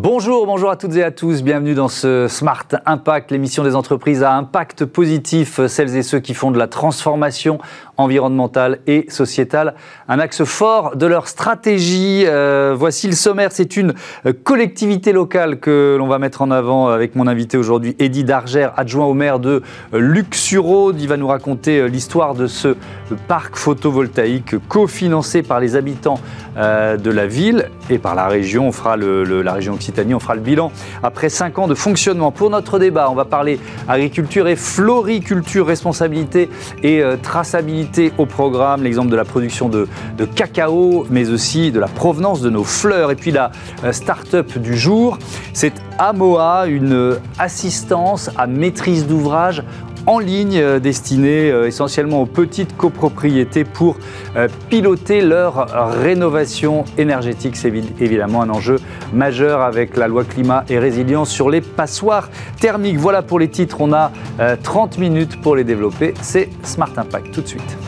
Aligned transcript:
Bonjour, 0.00 0.46
bonjour 0.46 0.70
à 0.70 0.76
toutes 0.76 0.94
et 0.94 1.02
à 1.02 1.10
tous. 1.10 1.42
Bienvenue 1.42 1.74
dans 1.74 1.88
ce 1.88 2.28
Smart 2.28 2.68
Impact, 2.86 3.32
l'émission 3.32 3.64
des 3.64 3.74
entreprises 3.74 4.22
à 4.22 4.32
impact 4.32 4.84
positif, 4.84 5.66
celles 5.66 5.96
et 5.96 6.04
ceux 6.04 6.20
qui 6.20 6.34
font 6.34 6.52
de 6.52 6.58
la 6.58 6.68
transformation 6.68 7.58
environnementale 7.98 8.78
et 8.86 9.06
sociétale 9.08 9.74
un 10.08 10.20
axe 10.20 10.44
fort 10.44 10.96
de 10.96 11.04
leur 11.04 11.28
stratégie. 11.28 12.24
Euh, 12.26 12.74
voici 12.76 13.08
le 13.08 13.14
sommaire. 13.14 13.50
C'est 13.52 13.76
une 13.76 13.92
collectivité 14.44 15.12
locale 15.12 15.58
que 15.58 15.96
l'on 15.98 16.06
va 16.06 16.18
mettre 16.18 16.40
en 16.40 16.50
avant 16.50 16.88
avec 16.88 17.16
mon 17.16 17.26
invité 17.26 17.56
aujourd'hui, 17.56 17.96
Eddy 17.98 18.24
Dargère, 18.24 18.72
adjoint 18.76 19.06
au 19.06 19.14
maire 19.14 19.40
de 19.40 19.62
Luxuraude. 19.92 21.00
Il 21.00 21.08
va 21.08 21.16
nous 21.16 21.26
raconter 21.26 21.80
euh, 21.80 21.86
l'histoire 21.86 22.34
de 22.34 22.46
ce 22.46 22.76
parc 23.26 23.56
photovoltaïque 23.56 24.56
cofinancé 24.68 25.42
par 25.42 25.58
les 25.58 25.74
habitants 25.76 26.20
euh, 26.56 26.96
de 26.96 27.10
la 27.10 27.26
ville 27.26 27.68
et 27.90 27.98
par 27.98 28.14
la 28.14 28.28
région. 28.28 28.68
On 28.68 28.72
fera 28.72 28.96
la 28.96 29.52
région 29.52 29.74
Occitanie, 29.74 30.14
on 30.14 30.20
fera 30.20 30.36
le 30.36 30.40
bilan 30.40 30.70
après 31.02 31.28
cinq 31.28 31.58
ans 31.58 31.66
de 31.66 31.74
fonctionnement. 31.74 32.30
Pour 32.30 32.50
notre 32.50 32.78
débat, 32.78 33.10
on 33.10 33.14
va 33.14 33.24
parler 33.24 33.58
agriculture 33.88 34.46
et 34.46 34.56
floriculture, 34.56 35.66
responsabilité 35.66 36.48
et 36.82 37.02
traçabilité 37.22 37.87
au 38.18 38.26
programme, 38.26 38.82
l'exemple 38.82 39.10
de 39.10 39.16
la 39.16 39.24
production 39.24 39.68
de, 39.68 39.88
cacao, 40.34 41.06
mais 41.10 41.30
aussi 41.30 41.72
de 41.72 41.80
la 41.80 41.88
provenance 41.88 42.40
de 42.40 42.50
nos 42.50 42.64
fleurs. 42.64 43.10
Et 43.10 43.16
puis 43.16 43.30
la 43.30 43.50
euh, 43.84 43.92
start-up 43.92 44.58
du 44.58 44.76
jour, 44.76 45.18
c'est 45.52 45.72
Amoa, 45.98 46.66
une 46.66 47.16
assistance 47.38 48.30
à 48.36 48.46
maîtrise 48.46 49.06
d'ouvrage 49.06 49.62
en 50.08 50.18
ligne 50.18 50.58
euh, 50.58 50.80
destinée 50.80 51.50
euh, 51.50 51.66
essentiellement 51.66 52.22
aux 52.22 52.26
petites 52.26 52.76
copropriétés 52.76 53.64
pour 53.64 53.96
piloter 54.68 55.20
leur 55.20 55.92
rénovation 56.00 56.84
énergétique. 56.96 57.56
C'est 57.56 57.72
évidemment 58.00 58.42
un 58.42 58.50
enjeu 58.50 58.76
majeur 59.12 59.62
avec 59.62 59.96
la 59.96 60.06
loi 60.08 60.24
climat 60.24 60.64
et 60.68 60.78
résilience 60.78 61.30
sur 61.30 61.50
les 61.50 61.60
passoires 61.60 62.30
thermiques. 62.60 62.98
Voilà 62.98 63.22
pour 63.22 63.38
les 63.38 63.48
titres, 63.48 63.80
on 63.80 63.92
a 63.92 64.12
30 64.62 64.98
minutes 64.98 65.40
pour 65.40 65.56
les 65.56 65.64
développer. 65.64 66.14
C'est 66.22 66.48
Smart 66.62 66.92
Impact 66.96 67.32
tout 67.32 67.42
de 67.42 67.48
suite. 67.48 67.87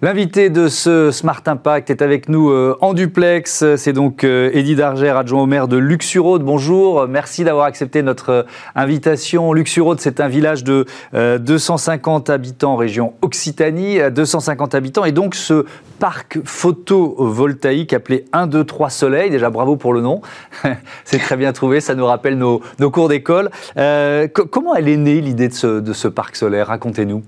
L'invité 0.00 0.48
de 0.48 0.68
ce 0.68 1.10
Smart 1.10 1.42
Impact 1.44 1.90
est 1.90 2.02
avec 2.02 2.28
nous 2.28 2.50
euh, 2.50 2.78
en 2.80 2.94
duplex. 2.94 3.64
C'est 3.74 3.92
donc 3.92 4.22
euh, 4.22 4.48
Eddy 4.54 4.76
Dargère, 4.76 5.16
adjoint 5.16 5.42
au 5.42 5.46
maire 5.46 5.66
de 5.66 5.76
Luxuraude. 5.76 6.44
Bonjour, 6.44 7.08
merci 7.08 7.42
d'avoir 7.42 7.66
accepté 7.66 8.02
notre 8.02 8.30
euh, 8.30 8.42
invitation. 8.76 9.52
Luxuraude, 9.52 9.98
c'est 9.98 10.20
un 10.20 10.28
village 10.28 10.62
de 10.62 10.86
250 11.12 12.30
habitants, 12.30 12.76
région 12.76 13.14
Occitanie, 13.22 13.98
250 14.12 14.76
habitants. 14.76 15.04
Et 15.04 15.10
donc 15.10 15.34
ce 15.34 15.66
parc 15.98 16.38
photovoltaïque 16.44 17.92
appelé 17.92 18.24
1, 18.32 18.46
2, 18.46 18.62
3 18.62 18.90
Soleil. 18.90 19.30
Déjà, 19.30 19.50
bravo 19.50 19.74
pour 19.74 19.92
le 19.92 20.00
nom. 20.00 20.20
c'est 21.04 21.18
très 21.18 21.36
bien 21.36 21.52
trouvé, 21.52 21.80
ça 21.80 21.96
nous 21.96 22.06
rappelle 22.06 22.38
nos, 22.38 22.60
cours 22.92 23.08
d'école. 23.08 23.50
comment 23.74 24.76
elle 24.76 24.88
est 24.88 24.96
née, 24.96 25.20
l'idée 25.20 25.48
de 25.48 25.92
ce 25.92 26.06
parc 26.06 26.36
solaire? 26.36 26.68
Racontez-nous. 26.68 27.24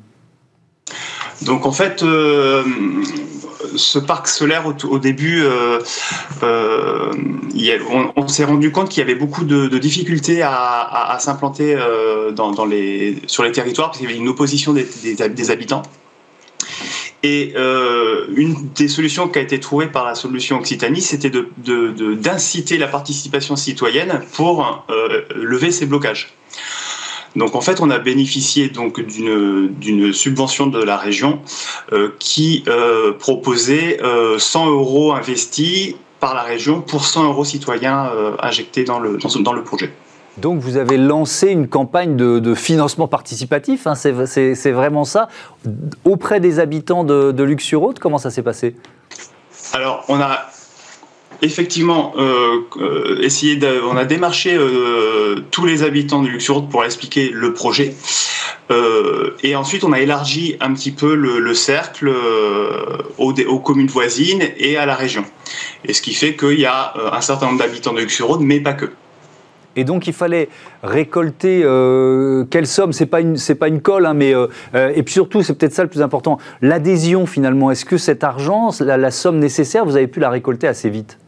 Donc 1.42 1.64
en 1.64 1.72
fait, 1.72 2.02
euh, 2.02 2.62
ce 3.76 3.98
parc 3.98 4.28
solaire 4.28 4.64
au, 4.66 4.98
début, 4.98 5.42
euh, 5.42 5.80
euh, 6.42 7.12
on, 8.16 8.28
s'est 8.28 8.44
rendu 8.44 8.70
compte 8.72 8.90
qu'il 8.90 8.98
y 8.98 9.02
avait 9.02 9.14
beaucoup 9.14 9.44
de, 9.44 9.78
difficultés 9.78 10.42
à, 10.42 11.16
s'implanter 11.20 11.76
sur 13.26 13.42
les 13.42 13.52
territoires 13.52 13.88
parce 13.88 13.98
qu'il 13.98 14.08
y 14.08 14.12
avait 14.12 14.20
une 14.20 14.28
opposition 14.28 14.72
des, 14.72 15.50
habitants. 15.50 15.82
Et 17.22 17.54
une 17.54 18.56
des 18.74 18.88
solutions 18.88 19.28
qui 19.28 19.38
a 19.38 19.42
été 19.42 19.60
trouvée 19.60 19.86
par 19.86 20.04
la 20.04 20.14
solution 20.14 20.58
Occitanie, 20.58 21.02
c'était 21.02 21.32
d'inciter 21.58 22.76
la 22.76 22.86
participation 22.86 23.56
citoyenne 23.56 24.20
pour 24.34 24.84
lever 25.34 25.70
ces 25.70 25.86
blocages. 25.86 26.34
Donc 27.36 27.54
en 27.54 27.60
fait, 27.60 27.80
on 27.80 27.90
a 27.90 27.98
bénéficié 27.98 28.68
donc 28.68 29.00
d'une 29.00 30.12
subvention 30.12 30.66
de 30.66 30.82
la 30.82 30.96
région 30.96 31.40
euh, 31.92 32.10
qui 32.18 32.64
euh, 32.66 33.12
proposait 33.12 33.98
100 34.38 34.66
euh, 34.66 34.70
euros 34.70 35.12
investis 35.12 35.94
par 36.18 36.34
la 36.34 36.42
région 36.42 36.82
pour 36.82 37.04
100 37.04 37.24
euros 37.24 37.44
citoyens 37.44 38.10
injectés 38.42 38.84
dans 38.84 38.98
le, 38.98 39.18
dans, 39.42 39.52
le 39.54 39.62
projet. 39.62 39.90
Donc 40.36 40.60
vous 40.60 40.76
avez 40.76 40.98
lancé 40.98 41.48
une 41.48 41.66
campagne 41.66 42.14
de, 42.14 42.54
financement 42.54 43.08
participatif, 43.08 43.86
hein, 43.86 43.94
c'est 43.94 44.70
vraiment 44.70 45.04
ça, 45.04 45.28
auprès 46.04 46.40
des 46.40 46.58
habitants 46.58 47.04
de, 47.04 47.32
de 47.32 47.42
Luxuraude, 47.42 47.98
comment 47.98 48.18
ça 48.18 48.30
s'est 48.30 48.42
passé? 48.42 48.76
Alors 49.72 50.04
on 50.08 50.20
a 50.20 50.40
effectivement, 51.42 52.12
euh, 52.16 52.60
euh 52.80 53.80
on 53.84 53.96
a 53.96 54.04
démarché 54.04 54.54
euh, 54.54 55.36
tous 55.50 55.66
les 55.66 55.82
habitants 55.82 56.22
de 56.22 56.28
Luxembourg 56.28 56.68
pour 56.68 56.84
expliquer 56.84 57.30
le 57.32 57.52
projet. 57.52 57.94
Et 59.42 59.56
ensuite, 59.56 59.82
on 59.82 59.92
a 59.92 59.98
élargi 59.98 60.56
un 60.60 60.72
petit 60.74 60.92
peu 60.92 61.16
le, 61.16 61.54
cercle 61.54 62.08
aux, 63.18 63.58
communes 63.58 63.88
voisines 63.88 64.44
et 64.58 64.76
à 64.76 64.86
la 64.86 64.94
région. 64.94 65.24
Et 65.84 65.92
ce 65.92 66.00
qui 66.00 66.14
fait 66.14 66.36
qu'il 66.36 66.60
y 66.60 66.66
a 66.66 66.94
un 67.12 67.20
certain 67.20 67.46
nombre 67.46 67.58
d'habitants 67.58 67.92
de 67.92 68.00
Luxembourg, 68.00 68.38
mais 68.40 68.60
pas 68.60 68.74
que. 68.74 68.90
Et 69.74 69.82
donc 69.82 70.06
il 70.06 70.12
fallait 70.12 70.48
récolter 70.84 71.62
quelle 72.50 72.66
somme? 72.68 72.92
C'est 72.92 73.06
pas 73.06 73.20
une 73.20 73.36
c'est 73.36 73.56
pas 73.56 73.66
une 73.66 73.80
colle, 73.80 74.06
hein, 74.06 74.14
mais 74.14 74.32
et 74.74 75.02
puis 75.02 75.14
surtout 75.14 75.42
c'est 75.42 75.54
peut-être 75.54 75.74
ça 75.74 75.82
le 75.82 75.88
plus 75.88 76.02
important, 76.02 76.38
l'adhésion 76.62 77.26
finalement. 77.26 77.72
Est-ce 77.72 77.84
que 77.84 77.96
cet 77.96 78.22
argent, 78.22 78.70
la, 78.78 79.10
somme 79.10 79.40
nécessaire, 79.40 79.84
vous 79.84 79.96
avez 79.96 80.06
pu 80.06 80.20
la 80.20 80.30
récolter 80.30 80.68
assez 80.68 80.90
vite? 80.90 81.18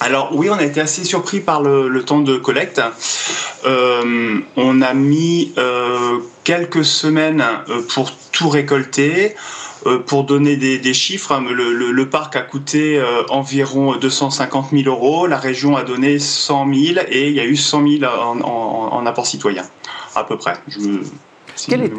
Alors 0.00 0.30
oui, 0.34 0.50
on 0.50 0.54
a 0.54 0.64
été 0.64 0.80
assez 0.80 1.04
surpris 1.04 1.40
par 1.40 1.62
le, 1.62 2.04
temps 2.04 2.20
de 2.20 2.36
collecte. 2.36 2.82
Euh, 3.64 4.40
on 4.56 4.82
a 4.82 4.94
mis 4.94 5.52
euh, 5.58 6.18
quelques 6.42 6.84
semaines 6.84 7.44
euh, 7.68 7.82
pour 7.88 8.10
tout 8.32 8.48
récolter. 8.48 9.34
pour 10.06 10.22
donner 10.24 10.56
des, 10.56 10.94
chiffres, 10.94 11.32
hein, 11.32 11.44
le, 11.50 12.08
parc 12.08 12.36
a 12.36 12.42
coûté 12.42 13.02
environ 13.30 13.96
250 13.96 14.70
000 14.70 14.84
euros, 14.86 15.26
la 15.26 15.38
région 15.38 15.76
a 15.76 15.82
donné 15.82 16.20
100 16.20 16.72
000 16.72 17.00
et 17.08 17.28
il 17.28 17.34
y 17.34 17.40
a 17.40 17.44
eu 17.44 17.56
100 17.56 17.98
000 18.00 18.04
en, 18.04 19.06
apport 19.06 19.26
citoyen, 19.26 19.64
à 20.14 20.22
peu 20.22 20.36
près. 20.36 20.54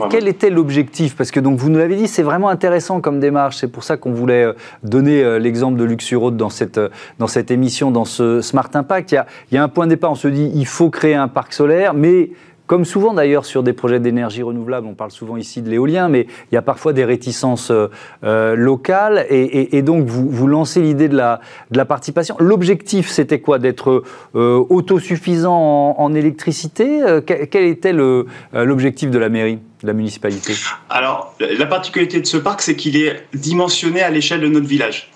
Quel, 0.09 0.27
était 0.27 0.49
l'objectif 0.49 1.15
Parce 1.15 1.31
que 1.31 1.39
donc 1.39 1.57
vous 1.57 1.69
nous 1.69 1.79
l'avez 1.79 1.95
dit, 1.95 2.07
c'est 2.07 2.23
vraiment 2.23 2.49
intéressant 2.49 3.01
comme 3.01 3.19
démarche. 3.19 3.57
C'est 3.57 3.67
pour 3.67 3.83
ça 3.83 3.97
qu'on 3.97 4.11
voulait 4.11 4.43
euh, 4.43 4.53
donner 4.83 5.23
euh, 5.23 5.39
l'exemple 5.39 5.77
de 5.77 5.83
Luxurode 5.83 6.37
dans 6.37 6.49
cette, 6.49 6.77
euh, 6.77 6.89
dans 7.19 7.27
cette 7.27 7.51
émission, 7.51 7.91
dans 7.91 8.05
ce 8.05 8.41
Smart 8.41 8.69
Impact. 8.73 9.11
Il 9.11 9.15
y, 9.15 9.17
a, 9.17 9.25
il 9.51 9.55
y 9.55 9.57
a 9.57 9.63
un 9.63 9.69
point 9.69 9.85
de 9.85 9.91
départ, 9.91 10.11
on 10.11 10.15
se 10.15 10.27
dit 10.27 10.51
il 10.53 10.67
faut 10.67 10.89
créer 10.89 11.15
un 11.15 11.27
parc 11.27 11.53
solaire, 11.53 11.93
mais 11.93 12.31
comme 12.67 12.85
souvent 12.85 13.13
d'ailleurs 13.13 13.45
sur 13.45 13.61
des 13.61 13.73
projets 13.73 13.99
d'énergie 13.99 14.41
renouvelable, 14.41 14.87
on 14.87 14.93
parle 14.93 15.11
souvent 15.11 15.37
ici 15.37 15.61
de 15.61 15.69
l'éolien, 15.69 16.07
mais 16.07 16.27
il 16.51 16.55
y 16.55 16.57
a 16.57 16.61
parfois 16.61 16.93
des 16.93 17.03
réticences 17.03 17.71
euh, 17.71 17.87
euh, 18.23 18.55
locales. 18.55 19.25
Et, 19.29 19.81
donc, 19.81 20.05
vous, 20.05 20.47
lancez 20.47 20.81
l'idée 20.81 21.09
de 21.09 21.17
la, 21.17 21.41
de 21.71 21.77
la 21.77 21.85
participation. 21.85 22.35
L'objectif, 22.39 23.09
c'était 23.09 23.39
quoi? 23.39 23.59
D'être 23.59 24.03
euh, 24.35 24.63
autosuffisant 24.69 25.95
en, 25.97 26.13
électricité? 26.13 27.01
Quel 27.25 27.63
était 27.63 27.93
l'objectif 27.93 29.09
de 29.09 29.17
la 29.17 29.29
mairie 29.29 29.59
de 29.81 29.87
la 29.87 29.93
municipalité? 29.93 30.53
Alors, 30.89 31.35
la 31.39 31.65
particularité 31.65 32.21
de 32.21 32.25
ce 32.25 32.37
parc, 32.37 32.61
c'est 32.61 32.75
qu'il 32.75 32.95
est 32.95 33.25
dimensionné 33.33 34.01
à 34.01 34.09
l'échelle 34.09 34.41
de 34.41 34.47
notre 34.47 34.67
village. 34.67 35.11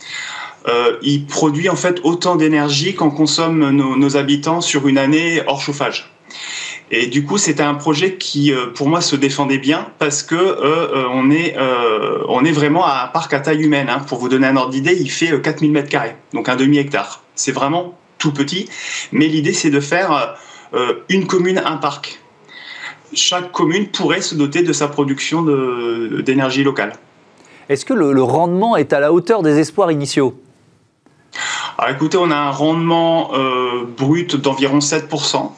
il 1.04 1.26
produit 1.28 1.70
en 1.70 1.76
fait 1.76 2.02
autant 2.04 2.36
d'énergie 2.36 2.96
qu'en 2.96 3.12
consomment 3.12 3.70
nos 3.72 4.18
habitants 4.18 4.62
sur 4.62 4.88
une 4.88 4.98
année 4.98 5.42
hors 5.48 5.62
chauffage. 5.62 6.12
Et 6.90 7.08
du 7.08 7.26
coup, 7.26 7.38
c'était 7.38 7.64
un 7.64 7.74
projet 7.74 8.16
qui, 8.16 8.54
euh, 8.54 8.68
pour 8.68 8.88
moi, 8.88 9.02
se 9.02 9.16
défendait 9.18 9.58
bien 9.58 9.88
parce 10.00 10.24
que 10.24 10.36
euh, 10.36 10.56
euh, 10.64 11.06
on 11.12 11.30
est 11.30 11.56
on 12.30 12.46
est 12.46 12.52
vraiment 12.52 12.86
à 12.86 13.04
un 13.04 13.08
parc 13.08 13.34
à 13.34 13.40
taille 13.40 13.62
humaine. 13.62 13.90
Hein. 13.90 14.00
Pour 14.08 14.20
vous 14.20 14.30
donner 14.30 14.48
un 14.48 14.56
ordre 14.56 14.72
d'idée, 14.72 14.96
il 15.00 15.12
fait 15.12 15.42
4000 15.42 15.72
mètres 15.72 15.90
carrés, 15.90 16.16
donc 16.34 16.50
un 16.50 16.56
demi 16.56 16.78
hectare. 16.78 17.24
C'est 17.36 17.52
vraiment 17.52 17.98
tout 18.18 18.32
petit, 18.32 18.70
mais 19.12 19.28
l'idée 19.28 19.54
c'est 19.54 19.70
de 19.70 19.80
faire 19.80 20.36
une 21.10 21.28
commune, 21.28 21.62
un 21.64 21.78
parc. 21.78 22.20
Chaque 23.14 23.52
commune 23.52 23.88
pourrait 23.88 24.22
se 24.22 24.36
doter 24.36 24.64
de 24.64 24.74
sa 24.74 24.88
production 24.88 25.44
d'énergie 26.22 26.64
locale. 26.64 26.94
Est-ce 27.70 27.86
que 27.86 27.94
le, 27.94 28.12
le 28.12 28.24
rendement 28.24 28.76
est 28.76 28.92
à 28.94 29.00
la 29.00 29.14
hauteur 29.14 29.44
des 29.44 29.60
espoirs 29.60 29.92
initiaux? 29.92 30.40
Alors 31.78 31.92
écoutez, 31.94 32.18
on 32.18 32.32
a 32.32 32.36
un 32.36 32.52
rendement 32.52 33.32
brut 33.98 34.36
d'environ 34.36 34.80
7%. 34.80 35.52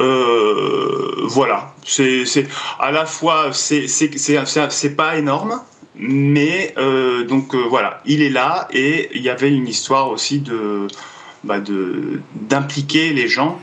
Euh, 0.00 1.14
voilà, 1.24 1.74
c'est 1.84 2.24
à 2.78 2.90
la 2.90 3.04
fois 3.04 3.50
c'est 3.52 3.86
c'est 3.86 4.96
pas 4.96 5.18
énorme, 5.18 5.60
mais 5.94 6.74
euh, 6.78 7.24
donc 7.24 7.54
euh, 7.54 7.58
voilà, 7.68 8.00
il 8.06 8.22
est 8.22 8.30
là 8.30 8.66
et 8.72 9.10
il 9.14 9.22
y 9.22 9.28
avait 9.28 9.50
une 9.50 9.68
histoire 9.68 10.10
aussi 10.10 10.40
de 10.40 10.86
bah, 11.44 11.58
d'impliquer 12.34 13.12
les 13.12 13.28
gens 13.28 13.60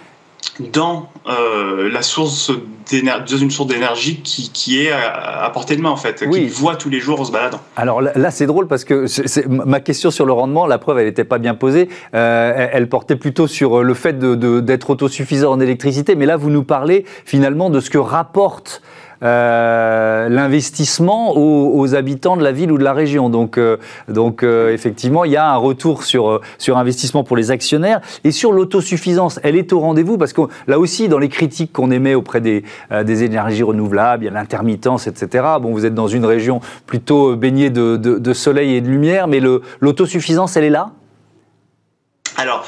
dans 0.74 1.10
la 1.28 2.02
source 2.02 2.52
dans 2.92 3.38
une 3.38 3.52
source 3.52 3.68
d'énergie 3.68 4.22
qui, 4.22 4.50
qui, 4.52 4.82
est 4.82 4.92
à, 4.92 5.50
portée 5.54 5.76
de 5.76 5.82
main 5.82 5.90
en 5.90 5.98
fait, 5.98 6.24
oui. 6.28 6.40
qu'il 6.40 6.50
voit 6.50 6.76
tous 6.76 6.90
les 6.90 7.00
jours 7.00 7.20
en 7.20 7.26
se 7.26 7.32
baladant. 7.32 7.60
Alors 7.76 8.02
là, 8.02 8.32
c'est 8.32 8.46
drôle 8.46 8.68
parce 8.68 8.86
que 8.86 9.06
ma 9.48 9.80
question 9.80 10.12
sur 10.12 10.26
le 10.26 10.34
rendement, 10.34 10.66
la 10.68 10.78
preuve, 10.78 11.00
elle 11.00 11.08
n'était 11.08 11.26
pas 11.26 11.38
bien 11.38 11.56
posée. 11.56 11.90
Euh, 12.14 12.68
elle 12.72 12.88
portait 12.90 13.16
plutôt 13.16 13.48
sur 13.48 13.84
le 13.84 13.94
fait 13.94 14.18
d'être 14.20 14.88
de, 14.88 14.92
autosuffisant 14.92 15.52
en 15.52 15.60
électricité, 15.60 16.16
mais 16.16 16.26
là, 16.26 16.38
vous 16.38 16.50
nous 16.50 16.64
parlez 16.64 17.06
finalement 17.26 17.70
de 17.70 17.80
ce 17.80 17.90
que 17.90 17.98
rapporte 17.98 18.82
euh, 19.24 20.30
l'investissement 20.30 21.34
aux, 21.36 21.96
habitants 21.96 22.38
de 22.38 22.44
la 22.44 22.52
ville 22.52 22.72
ou 22.72 22.78
de 22.78 22.84
la 22.84 22.94
région. 22.94 23.30
Donc, 23.30 23.58
euh, 23.58 23.78
donc 24.08 24.44
euh, 24.44 24.74
effectivement, 24.74 25.26
il 25.26 25.32
y 25.32 25.38
a 25.38 25.50
un 25.50 25.56
retour 25.56 26.04
sur, 26.04 26.42
sur 26.58 26.78
investissement 26.78 27.24
pour 27.24 27.38
les 27.38 27.52
actionnaires. 27.52 28.02
Et 28.24 28.32
sur 28.32 28.52
l'autosuffisance, 28.52 29.40
elle 29.44 29.56
est 29.56 29.74
au 29.74 29.80
rendez-vous 29.80 30.18
parce 30.18 30.34
que 30.34 30.42
là 30.68 30.80
aussi, 30.80 31.08
dans 31.08 31.20
les 31.20 31.30
critiques 31.30 31.74
qu'on 31.74 31.92
émet 31.92 32.16
auprès 32.16 32.42
des, 32.42 32.64
des 33.04 33.24
énergies 33.24 33.64
renouvelables, 33.64 34.24
il 34.24 34.28
y 34.28 34.30
a 34.30 34.34
l'intermittence, 34.34 35.08
etc. 35.08 35.46
Bon, 35.62 35.72
vous 35.72 35.86
êtes 35.86 35.96
dans 35.96 36.08
une 36.08 36.26
région 36.26 36.60
plutôt 36.86 37.36
baignée 37.36 37.70
de, 37.70 37.98
de, 37.98 38.20
de 38.20 38.34
soleil 38.34 38.76
et 38.76 38.82
de 38.82 38.88
lumière, 38.88 39.28
mais 39.28 39.40
l'autosuffisance, 39.80 40.58
elle 40.58 40.66
est 40.66 40.70
là? 40.70 40.92
Alors, 42.36 42.66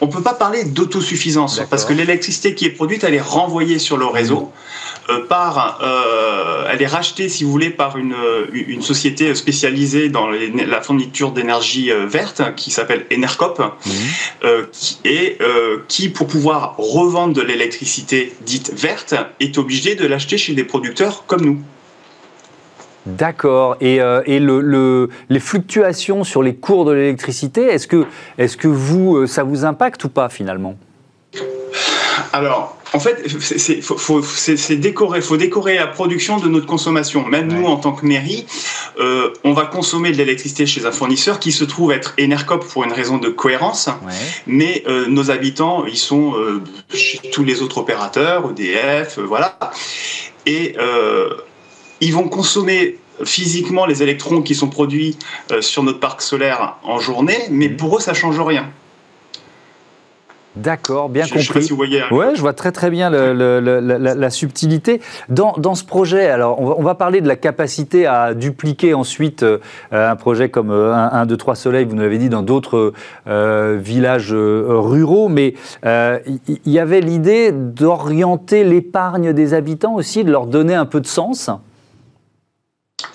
on 0.00 0.06
ne 0.06 0.12
peut 0.12 0.22
pas 0.22 0.34
parler 0.34 0.64
d'autosuffisance 0.64 1.60
parce 1.68 1.84
que 1.84 1.92
l'électricité 1.92 2.54
qui 2.54 2.64
est 2.64 2.70
produite, 2.70 3.04
elle 3.04 3.14
est 3.14 3.20
renvoyée 3.20 3.78
sur 3.78 3.96
le 3.96 4.06
réseau. 4.06 4.50
Euh, 4.50 4.89
par, 5.18 5.80
euh, 5.82 6.68
elle 6.70 6.82
est 6.82 6.86
rachetée, 6.86 7.28
si 7.28 7.44
vous 7.44 7.50
voulez, 7.50 7.70
par 7.70 7.96
une, 7.96 8.14
une 8.52 8.82
société 8.82 9.34
spécialisée 9.34 10.08
dans 10.08 10.28
la 10.28 10.80
fourniture 10.80 11.32
d'énergie 11.32 11.90
euh, 11.90 12.06
verte 12.06 12.42
qui 12.56 12.70
s'appelle 12.70 13.06
Enercop 13.12 13.58
mmh. 13.58 13.90
et 15.04 15.38
qui, 15.88 16.08
pour 16.08 16.26
pouvoir 16.26 16.76
revendre 16.76 17.34
de 17.34 17.42
l'électricité 17.42 18.32
dite 18.42 18.72
verte, 18.74 19.14
est 19.40 19.58
obligée 19.58 19.94
de 19.94 20.06
l'acheter 20.06 20.38
chez 20.38 20.54
des 20.54 20.64
producteurs 20.64 21.24
comme 21.26 21.44
nous. 21.44 21.62
D'accord. 23.06 23.76
Et, 23.80 23.96
et 24.26 24.40
le, 24.40 25.08
les 25.28 25.40
fluctuations 25.40 26.24
sur 26.24 26.42
les 26.42 26.54
cours 26.54 26.84
de 26.84 26.92
l'électricité, 26.92 27.62
est-ce 27.64 27.86
que, 27.86 28.04
est 28.38 28.46
-ce 28.46 28.56
que 28.56 28.68
vous, 28.68 29.26
ça 29.26 29.42
vous 29.42 29.64
impacte 29.64 30.04
ou 30.04 30.08
pas 30.08 30.28
finalement? 30.28 30.76
Alors, 32.32 32.76
en 32.92 33.00
fait, 33.00 33.24
c'est 33.40 33.80
faut, 33.82 34.20
décorer, 34.70 35.20
faut 35.20 35.36
décorer 35.36 35.76
la 35.76 35.86
production 35.86 36.38
de 36.38 36.48
notre 36.48 36.66
consommation. 36.66 37.26
Même 37.26 37.52
nous, 37.52 37.66
en 37.66 37.76
tant 37.76 37.92
que 37.92 38.06
mairie, 38.06 38.46
euh, 38.98 39.32
on 39.44 39.52
va 39.52 39.66
consommer 39.66 40.12
de 40.12 40.16
l'électricité 40.16 40.66
chez 40.66 40.86
un 40.86 40.92
fournisseur 40.92 41.38
qui 41.38 41.52
se 41.52 41.64
trouve 41.64 41.92
être 41.92 42.14
Enercop 42.20 42.66
pour 42.66 42.84
une 42.84 42.92
raison 42.92 43.18
de 43.18 43.28
cohérence, 43.28 43.88
mais 44.46 44.82
euh, 44.86 45.06
nos 45.06 45.30
habitants, 45.30 45.86
ils 45.86 45.98
sont 45.98 46.34
euh, 46.34 46.62
chez 46.92 47.18
tous 47.30 47.44
les 47.44 47.62
autres 47.62 47.78
opérateurs, 47.78 48.50
EDF, 48.50 49.18
voilà, 49.18 49.58
et 50.46 50.76
ils 52.00 52.12
vont 52.12 52.28
consommer 52.28 52.98
physiquement 53.24 53.86
les 53.86 54.02
électrons 54.02 54.40
qui 54.40 54.54
sont 54.54 54.68
produits 54.68 55.18
sur 55.60 55.82
notre 55.82 56.00
parc 56.00 56.22
solaire 56.22 56.76
en 56.82 56.98
journée, 56.98 57.38
mais 57.50 57.68
mmh. 57.68 57.76
pour 57.76 57.98
eux, 57.98 58.00
ça 58.00 58.14
change 58.14 58.40
rien. 58.40 58.70
D'accord, 60.56 61.08
bien 61.08 61.24
compris. 61.24 61.42
Je 61.42 61.52
sais 61.52 61.62
si 61.62 61.70
vous 61.70 61.76
voyez. 61.76 62.02
Ouais, 62.10 62.34
je 62.34 62.40
vois 62.40 62.52
très 62.52 62.72
très 62.72 62.90
bien 62.90 63.08
la, 63.08 64.30
subtilité 64.30 65.00
dans, 65.28 65.52
dans, 65.56 65.76
ce 65.76 65.84
projet. 65.84 66.26
Alors, 66.26 66.60
on 66.60 66.82
va, 66.82 66.96
parler 66.96 67.20
de 67.20 67.28
la 67.28 67.36
capacité 67.36 68.06
à 68.06 68.34
dupliquer 68.34 68.92
ensuite 68.94 69.44
euh, 69.44 69.58
un 69.92 70.16
projet 70.16 70.48
comme 70.48 70.72
1, 70.72 71.24
2, 71.26 71.36
3 71.36 71.54
Soleil, 71.54 71.84
vous 71.84 71.94
nous 71.94 72.02
l'avez 72.02 72.18
dit, 72.18 72.28
dans 72.28 72.42
d'autres 72.42 72.92
euh, 73.28 73.78
villages 73.80 74.32
euh, 74.32 74.64
ruraux. 74.68 75.28
Mais 75.28 75.54
il 75.84 76.58
y, 76.66 76.78
avait 76.80 77.00
l'idée 77.00 77.52
d'orienter 77.52 78.64
l'épargne 78.64 79.32
des 79.32 79.54
habitants 79.54 79.94
aussi, 79.94 80.24
de 80.24 80.32
leur 80.32 80.46
donner 80.46 80.74
un 80.74 80.86
peu 80.86 81.00
de 81.00 81.06
sens? 81.06 81.48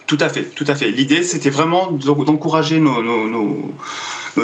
Tout 0.07 0.17
à 0.21 0.29
fait, 0.29 0.43
tout 0.43 0.65
à 0.67 0.75
fait. 0.75 0.89
L'idée, 0.89 1.23
c'était 1.23 1.49
vraiment 1.49 1.91
d'encourager 1.91 2.79
nos, 2.79 3.01
nos, 3.01 3.27
nos, 3.27 3.73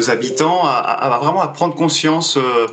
habitants 0.09 0.61
à, 0.65 1.19
vraiment 1.21 1.41
à 1.41 1.47
prendre 1.47 1.75
conscience 1.75 2.37
euh, 2.37 2.67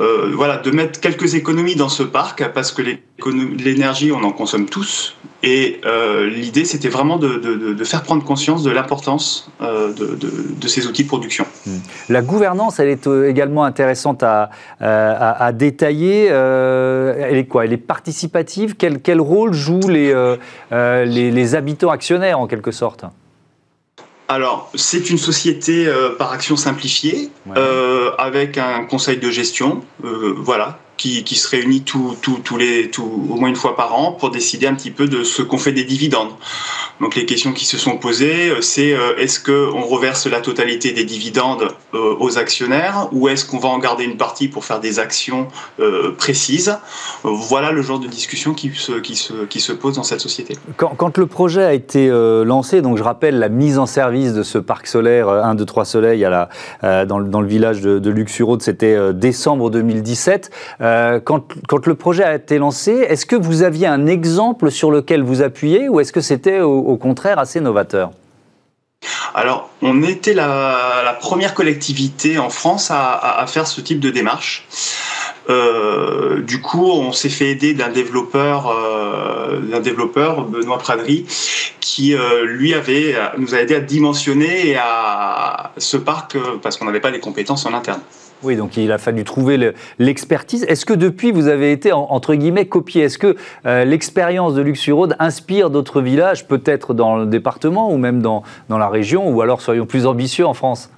euh, 0.00 0.32
voilà, 0.34 0.58
de 0.58 0.70
mettre 0.70 1.00
quelques 1.00 1.34
économies 1.34 1.74
dans 1.74 1.88
ce 1.88 2.04
parc 2.04 2.52
parce 2.52 2.70
que 2.70 2.82
l'énergie, 3.22 4.12
on 4.12 4.22
en 4.22 4.32
consomme 4.32 4.66
tous. 4.66 5.16
Et 5.42 5.80
euh, 5.84 6.28
l'idée, 6.28 6.64
c'était 6.64 6.88
vraiment 6.88 7.16
de, 7.16 7.84
faire 7.84 8.02
prendre 8.02 8.24
conscience 8.24 8.62
de 8.62 8.70
l'importance 8.70 9.50
de, 9.60 10.68
ces 10.68 10.86
outils 10.86 11.02
de 11.02 11.08
production. 11.08 11.46
Hmm. 11.66 11.78
La 12.08 12.22
gouvernance, 12.22 12.78
elle 12.78 12.88
est 12.88 13.06
également 13.26 13.64
intéressante 13.64 14.22
à, 14.22 14.50
détailler. 15.52 16.26
elle 16.26 17.36
est 17.36 17.46
quoi? 17.46 17.64
Elle 17.64 17.72
est 17.72 17.76
participative? 17.76 18.76
Quel, 18.76 19.00
quel, 19.00 19.20
rôle 19.20 19.52
jouent 19.52 19.88
les, 19.88 20.14
les 20.70 21.54
habitants 21.54 21.90
actionnaires 21.90 22.38
en 22.38 22.46
quelque 22.46 22.70
sorte? 22.70 23.04
Alors, 24.30 24.70
c'est 24.74 25.08
une 25.08 25.16
société 25.16 25.86
euh, 25.86 26.10
par 26.10 26.32
action 26.32 26.56
simplifiée, 26.56 27.30
euh, 27.56 28.10
avec 28.18 28.58
un 28.58 28.84
conseil 28.84 29.16
de 29.16 29.30
gestion, 29.30 29.82
euh, 30.04 30.34
voilà, 30.36 30.78
qui, 30.98 31.36
se 31.36 31.48
réunit 31.48 31.82
tout, 31.82 32.16
tout, 32.20 32.40
tous 32.42 32.56
les, 32.56 32.90
tout, 32.90 33.26
au 33.30 33.36
moins 33.36 33.48
une 33.48 33.56
fois 33.56 33.76
par 33.76 33.94
an 33.94 34.12
pour 34.12 34.30
décider 34.30 34.66
un 34.66 34.74
petit 34.74 34.90
peu 34.90 35.06
de 35.06 35.22
ce 35.22 35.42
qu'on 35.42 35.58
fait 35.58 35.72
des 35.72 35.84
dividendes. 35.84 36.32
Donc 37.00 37.14
les 37.14 37.24
questions 37.24 37.52
qui 37.52 37.64
se 37.64 37.78
sont 37.78 37.96
posées, 37.96 38.50
euh, 38.50 38.60
c'est 38.60 38.92
euh, 38.92 39.16
est-ce 39.18 39.38
qu'on 39.38 39.82
reverse 39.82 40.26
la 40.26 40.40
totalité 40.40 40.90
des 40.90 41.04
dividendes 41.04 41.68
euh, 41.94 42.16
aux 42.18 42.38
actionnaires 42.38 43.08
ou 43.12 43.28
est-ce 43.28 43.44
qu'on 43.44 43.58
va 43.58 43.68
en 43.68 43.78
garder 43.78 44.04
une 44.04 44.16
partie 44.16 44.48
pour 44.48 44.64
faire 44.64 44.80
des 44.80 44.98
actions 44.98 45.48
précises? 46.16 46.76
Voilà 47.22 47.70
le 47.70 47.82
genre 47.82 48.00
de 48.00 48.08
discussion 48.08 48.52
qui 48.52 48.72
se, 48.74 48.92
qui, 48.92 49.14
se, 49.14 49.44
qui 49.44 49.60
se 49.60 49.72
pose 49.72 49.94
dans 49.96 50.02
cette 50.02 50.20
société. 50.20 50.56
Quand, 50.76 51.16
le 51.16 51.26
projet 51.26 51.62
a 51.62 51.72
été 51.72 52.08
lancé, 52.44 52.82
donc 52.82 52.98
je 52.98 53.02
rappelle 53.02 53.38
la 53.38 53.48
mise 53.48 53.78
en 53.78 53.86
service 53.86 54.32
de 54.32 54.42
ce 54.42 54.58
parc 54.58 54.86
solaire 54.86 55.28
1, 55.28 55.54
2, 55.54 55.64
3 55.64 55.84
Soleil 55.84 56.24
à 56.24 56.48
la, 56.82 57.04
dans, 57.06 57.20
dans, 57.20 57.40
le 57.40 57.46
village 57.46 57.80
de, 57.80 57.98
de 57.98 58.10
Luxurode, 58.10 58.62
c'était 58.62 59.12
décembre 59.12 59.70
2017. 59.70 60.50
Quand, 61.24 61.44
quand, 61.68 61.86
le 61.86 61.94
projet 61.94 62.24
a 62.24 62.34
été 62.34 62.58
lancé, 62.58 62.92
est-ce 62.92 63.26
que 63.26 63.36
vous 63.36 63.62
aviez 63.62 63.86
un 63.86 64.06
exemple 64.06 64.70
sur 64.70 64.90
lequel 64.90 65.22
vous 65.22 65.42
appuyez 65.42 65.88
ou 65.88 66.00
est-ce 66.00 66.12
que 66.12 66.20
c'était 66.20 66.60
au, 66.60 66.96
contraire 66.96 67.38
assez 67.38 67.60
novateur? 67.60 68.10
Alors, 69.34 69.70
on 69.82 70.02
était 70.02 70.34
la, 70.34 71.16
première 71.20 71.54
collectivité 71.54 72.38
en 72.38 72.50
France 72.50 72.90
à, 72.90 73.44
faire 73.46 73.66
ce 73.66 73.80
type 73.80 74.00
de 74.00 74.10
démarche. 74.10 74.66
Euh, 75.48 76.42
du 76.42 76.60
coup, 76.60 76.90
on 76.90 77.12
s'est 77.12 77.30
fait 77.30 77.50
aider 77.50 77.72
d'un 77.72 77.88
développeur, 77.88 78.68
euh, 78.68 79.60
d'un 79.60 79.80
développeur 79.80 80.42
Benoît 80.42 80.78
Pradery, 80.78 81.24
qui 81.80 82.14
euh, 82.14 82.44
lui 82.44 82.74
avait 82.74 83.16
nous 83.38 83.54
a 83.54 83.58
aidé 83.58 83.74
à 83.74 83.80
dimensionner 83.80 84.76
à 84.76 85.72
ce 85.78 85.96
parc 85.96 86.36
parce 86.62 86.76
qu'on 86.76 86.84
n'avait 86.84 87.00
pas 87.00 87.10
les 87.10 87.20
compétences 87.20 87.64
en 87.64 87.72
interne. 87.72 88.00
Oui, 88.42 88.54
donc 88.54 88.76
il 88.76 88.92
a 88.92 88.98
fallu 88.98 89.24
trouver 89.24 89.72
l'expertise. 89.98 90.64
Est-ce 90.68 90.86
que 90.86 90.94
depuis, 90.94 91.32
vous 91.32 91.48
avez 91.48 91.72
été, 91.72 91.92
entre 91.92 92.34
guillemets, 92.34 92.66
copié? 92.66 93.02
Est-ce 93.02 93.18
que 93.18 93.36
euh, 93.66 93.84
l'expérience 93.84 94.54
de 94.54 94.62
Luxurode 94.62 95.16
inspire 95.18 95.70
d'autres 95.70 96.00
villages, 96.00 96.46
peut-être 96.46 96.94
dans 96.94 97.16
le 97.16 97.26
département 97.26 97.90
ou 97.92 97.96
même 97.96 98.22
dans, 98.22 98.44
dans 98.68 98.78
la 98.78 98.88
région, 98.88 99.28
ou 99.28 99.40
alors 99.42 99.60
soyons 99.60 99.86
plus 99.86 100.06
ambitieux 100.06 100.46
en 100.46 100.54
France? 100.54 100.90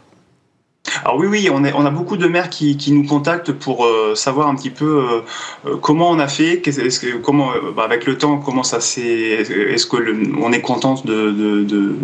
Alors 1.04 1.16
oui, 1.18 1.26
oui, 1.26 1.50
on, 1.50 1.64
a 1.64 1.90
beaucoup 1.90 2.16
de 2.16 2.26
maires 2.26 2.50
qui, 2.50 2.76
nous 2.92 3.04
contactent 3.04 3.52
pour 3.52 3.85
euh, 3.85 4.14
savoir 4.14 4.49
un 4.49 4.54
petit 4.54 4.70
peu 4.70 4.85
euh, 4.85 5.20
euh, 5.66 5.76
comment 5.76 6.11
on 6.11 6.18
a 6.18 6.28
fait, 6.28 6.61
que, 6.61 7.16
comment, 7.18 7.52
bah, 7.76 7.85
avec 7.85 8.06
le 8.06 8.18
temps, 8.18 8.38
comment 8.38 8.62
ça 8.62 8.80
s'est, 8.80 9.02
est-ce 9.02 9.87
que 9.87 9.97
on 10.40 10.52
est 10.52 10.61
content 10.61 11.00
de 11.04 11.94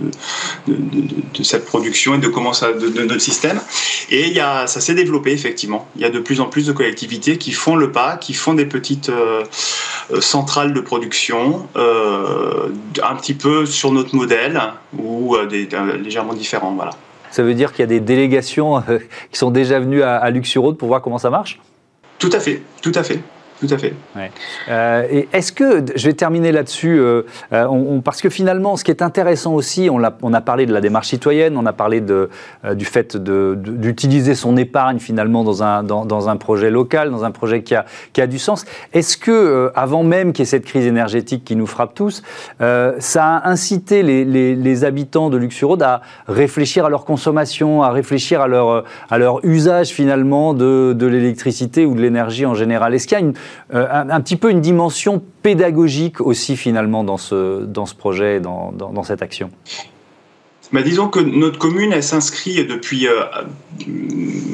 cette 1.42 1.66
production 1.66 2.14
et 2.14 2.18
de 2.18 2.28
comment 2.28 2.52
ça, 2.52 2.72
de, 2.72 2.88
notre 3.02 3.20
système. 3.20 3.60
Et 4.10 4.28
il 4.28 4.32
y 4.32 4.40
a, 4.40 4.66
ça 4.66 4.80
s'est 4.80 4.94
développé 4.94 5.32
effectivement. 5.32 5.88
Il 5.96 6.02
y 6.02 6.04
a 6.04 6.10
de 6.10 6.18
plus 6.18 6.40
en 6.40 6.46
plus 6.46 6.66
de 6.66 6.72
collectivités 6.72 7.38
qui 7.38 7.52
font 7.52 7.76
le 7.76 7.92
pas, 7.92 8.16
qui 8.16 8.34
font 8.34 8.54
des 8.54 8.66
petites 8.66 9.10
centrales 10.20 10.72
de 10.72 10.80
production, 10.80 11.68
un 11.76 13.16
petit 13.16 13.34
peu 13.34 13.66
sur 13.66 13.92
notre 13.92 14.14
modèle 14.14 14.60
ou 14.98 15.36
légèrement 16.02 16.34
différents, 16.34 16.74
voilà. 16.74 16.92
Ça 17.36 17.42
veut 17.42 17.52
dire 17.52 17.72
qu'il 17.72 17.80
y 17.80 17.82
a 17.82 17.86
des 17.86 18.00
délégations 18.00 18.78
euh, 18.88 18.98
qui 19.30 19.36
sont 19.36 19.50
déjà 19.50 19.78
venues 19.78 20.00
à, 20.00 20.16
à 20.16 20.30
pour 20.78 20.88
voir 20.88 21.02
comment 21.02 21.18
ça 21.18 21.28
marche? 21.28 21.60
Tout 22.18 22.30
à 22.32 22.40
fait, 22.40 22.62
tout 22.80 22.92
à 22.94 23.02
fait. 23.02 23.20
Tout 23.58 23.68
à 23.70 23.78
fait. 23.78 23.94
Euh, 24.68 25.06
et 25.10 25.28
est-ce 25.32 25.50
que, 25.50 25.82
je 25.94 26.06
vais 26.06 26.12
terminer 26.12 26.52
là-dessus, 26.52 26.98
euh, 26.98 27.22
euh, 27.54 28.00
parce 28.04 28.20
que 28.20 28.28
finalement, 28.28 28.76
ce 28.76 28.84
qui 28.84 28.90
est 28.90 29.00
intéressant 29.00 29.54
aussi, 29.54 29.88
on 29.90 30.02
a, 30.04 30.12
on 30.22 30.34
a 30.34 30.42
parlé 30.42 30.66
de 30.66 30.74
la 30.74 30.82
démarche 30.82 31.08
citoyenne, 31.08 31.56
on 31.56 31.64
a 31.64 31.72
parlé 31.72 32.02
de, 32.02 32.28
du 32.74 32.84
fait 32.84 33.16
d'utiliser 33.16 34.34
son 34.34 34.58
épargne 34.58 34.98
finalement 34.98 35.42
dans 35.42 35.62
un, 35.62 35.82
dans, 35.82 36.28
un 36.28 36.36
projet 36.36 36.70
local, 36.70 37.10
dans 37.10 37.24
un 37.24 37.30
projet 37.30 37.62
qui 37.62 37.74
a, 37.74 37.86
qui 38.12 38.20
a 38.20 38.26
du 38.26 38.38
sens. 38.38 38.66
Est-ce 38.92 39.16
que, 39.16 39.72
avant 39.74 40.02
même 40.02 40.32
qu'il 40.32 40.42
y 40.42 40.46
ait 40.46 40.50
cette 40.50 40.66
crise 40.66 40.86
énergétique 40.86 41.44
qui 41.44 41.56
nous 41.56 41.66
frappe 41.66 41.94
tous, 41.94 42.22
ça 42.58 43.24
a 43.24 43.48
incité 43.48 44.02
les, 44.02 44.24
les, 44.24 44.54
les 44.54 44.84
habitants 44.84 45.30
de 45.30 45.38
Luxurode 45.38 45.82
à 45.82 46.02
réfléchir 46.28 46.84
à 46.84 46.90
leur 46.90 47.04
consommation, 47.06 47.82
à 47.82 47.90
réfléchir 47.90 48.42
à 48.42 48.48
leur, 48.48 48.84
à 49.08 49.18
leur 49.18 49.44
usage 49.44 49.88
finalement 49.88 50.52
de, 50.52 50.94
de 50.94 51.06
l'électricité 51.06 51.86
ou 51.86 51.94
de 51.94 52.02
l'énergie 52.02 52.44
en 52.44 52.54
général? 52.54 52.94
Est-ce 52.94 53.06
qu'il 53.06 53.18
y 53.18 53.20
a 53.20 53.24
une, 53.24 53.34
euh, 53.74 53.86
un, 53.90 54.20
petit 54.20 54.36
peu 54.36 54.50
une 54.50 54.60
dimension 54.60 55.22
pédagogique 55.42 56.20
aussi 56.20 56.56
finalement 56.56 57.04
dans 57.04 57.16
ce, 57.16 57.64
projet, 57.94 58.40
dans, 58.40 59.02
cette 59.02 59.22
action 59.22 59.50
bah, 60.76 60.82
disons 60.82 61.08
que 61.08 61.20
notre 61.20 61.58
commune, 61.58 62.02
s'inscrit 62.02 62.62
depuis, 62.66 63.08
euh, 63.08 63.22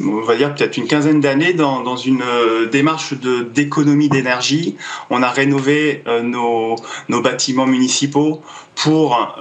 on 0.07 0.21
va 0.21 0.37
dire 0.37 0.55
peut-être 0.55 0.77
une 0.77 0.87
quinzaine 0.87 1.21
d'années 1.21 1.53
dans, 1.53 1.97
une 1.97 2.23
euh, 2.23 2.67
démarche 2.67 3.15
d'économie 3.53 4.09
d'énergie. 4.09 4.77
On 5.11 5.21
a 5.21 5.29
rénové 5.29 6.05
nos, 6.23 6.77
nos, 7.09 7.21
bâtiments 7.23 7.67
municipaux 7.67 8.41
pour, 8.77 9.37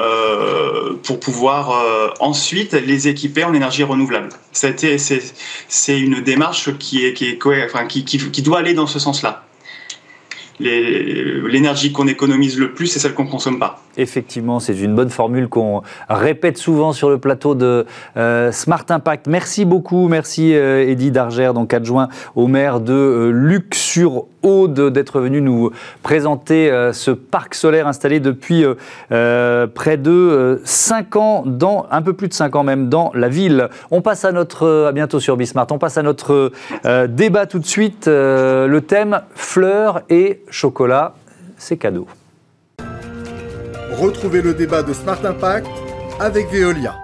pour 1.03 1.19
pouvoir 1.19 2.15
ensuite 2.19 2.73
les 2.73 3.07
équiper 3.07 3.43
en 3.43 3.53
énergie 3.53 3.83
renouvelable. 3.83 4.29
C'est, 4.51 5.99
une 5.99 6.21
démarche 6.21 6.75
qui 6.79 8.41
doit 8.41 8.57
aller 8.57 8.73
dans 8.73 8.87
ce 8.87 8.97
sens-là 8.97 9.43
l'énergie 10.61 11.91
qu'on 11.91 12.07
économise 12.07 12.59
le 12.59 12.73
plus, 12.73 12.87
c'est 12.87 12.99
celle 12.99 13.13
qu'on 13.13 13.25
ne 13.25 13.29
consomme 13.29 13.59
pas. 13.59 13.81
Effectivement, 13.97 14.59
c'est 14.59 14.77
une 14.79 14.95
bonne 14.95 15.09
formule 15.09 15.47
qu'on 15.47 15.81
répète 16.09 16.57
souvent 16.57 16.93
sur 16.93 17.09
le 17.09 17.17
plateau 17.17 17.55
de 17.55 17.85
euh, 18.17 18.51
Smart 18.51 18.85
Impact. 18.89 19.27
Merci 19.27 19.65
beaucoup, 19.65 20.07
merci 20.07 20.53
euh, 20.53 20.87
Eddy 20.87 21.11
Dargère, 21.11 21.53
donc 21.53 21.73
adjoint 21.73 22.09
au 22.35 22.47
maire 22.47 22.79
de 22.79 22.93
euh, 22.93 23.31
D'être 24.43 25.19
venu 25.19 25.41
nous 25.41 25.71
présenter 26.03 26.71
ce 26.93 27.11
parc 27.11 27.53
solaire 27.53 27.87
installé 27.87 28.19
depuis 28.19 28.65
près 29.09 29.97
de 29.97 30.61
5 30.63 31.15
ans, 31.15 31.43
dans, 31.45 31.85
un 31.91 32.01
peu 32.01 32.13
plus 32.13 32.27
de 32.27 32.33
5 32.33 32.55
ans 32.55 32.63
même, 32.63 32.89
dans 32.89 33.11
la 33.13 33.29
ville. 33.29 33.69
On 33.91 34.01
passe 34.01 34.25
à 34.25 34.31
notre, 34.31 34.85
à 34.87 34.91
bientôt 34.91 35.19
sur 35.19 35.37
Bismart, 35.37 35.67
on 35.71 35.77
passe 35.77 35.97
à 35.97 36.03
notre 36.03 36.51
débat 37.07 37.45
tout 37.45 37.59
de 37.59 37.65
suite. 37.65 38.07
le 38.07 38.79
thème 38.79 39.21
fleurs 39.35 40.01
et 40.09 40.41
chocolat, 40.49 41.13
c'est 41.57 41.77
cadeau. 41.77 42.07
Retrouvez 43.91 44.41
le 44.41 44.53
débat 44.53 44.81
de 44.81 44.93
Smart 44.93 45.23
Impact 45.23 45.67
avec 46.19 46.49
Veolia. 46.51 46.95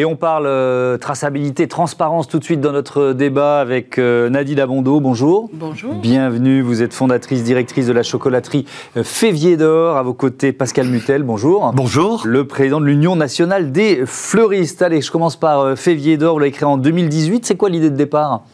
Et 0.00 0.04
on 0.04 0.14
parle 0.14 0.46
euh, 0.46 0.96
traçabilité, 0.96 1.66
transparence 1.66 2.28
tout 2.28 2.38
de 2.38 2.44
suite 2.44 2.60
dans 2.60 2.70
notre 2.70 3.12
débat 3.14 3.58
avec 3.58 3.98
euh, 3.98 4.30
Nadine 4.30 4.60
Abondo. 4.60 5.00
Bonjour. 5.00 5.50
Bonjour. 5.52 5.92
Bienvenue. 5.96 6.62
Vous 6.62 6.82
êtes 6.82 6.94
fondatrice, 6.94 7.42
directrice 7.42 7.88
de 7.88 7.92
la 7.92 8.04
chocolaterie 8.04 8.64
euh, 8.96 9.02
Févier 9.02 9.56
d'Or. 9.56 9.96
À 9.96 10.04
vos 10.04 10.14
côtés, 10.14 10.52
Pascal 10.52 10.86
Mutel. 10.86 11.24
Bonjour. 11.24 11.72
Bonjour. 11.74 12.22
Le 12.26 12.46
président 12.46 12.80
de 12.80 12.86
l'Union 12.86 13.16
nationale 13.16 13.72
des 13.72 14.06
fleuristes. 14.06 14.82
Allez, 14.82 15.00
je 15.00 15.10
commence 15.10 15.34
par 15.34 15.76
Févier 15.76 16.16
d'Or. 16.16 16.34
Vous 16.34 16.38
l'avez 16.38 16.52
créé 16.52 16.68
en 16.68 16.76
2018. 16.76 17.44
C'est 17.44 17.56
quoi 17.56 17.68
l'idée 17.68 17.90
de 17.90 17.96
départ? 17.96 18.44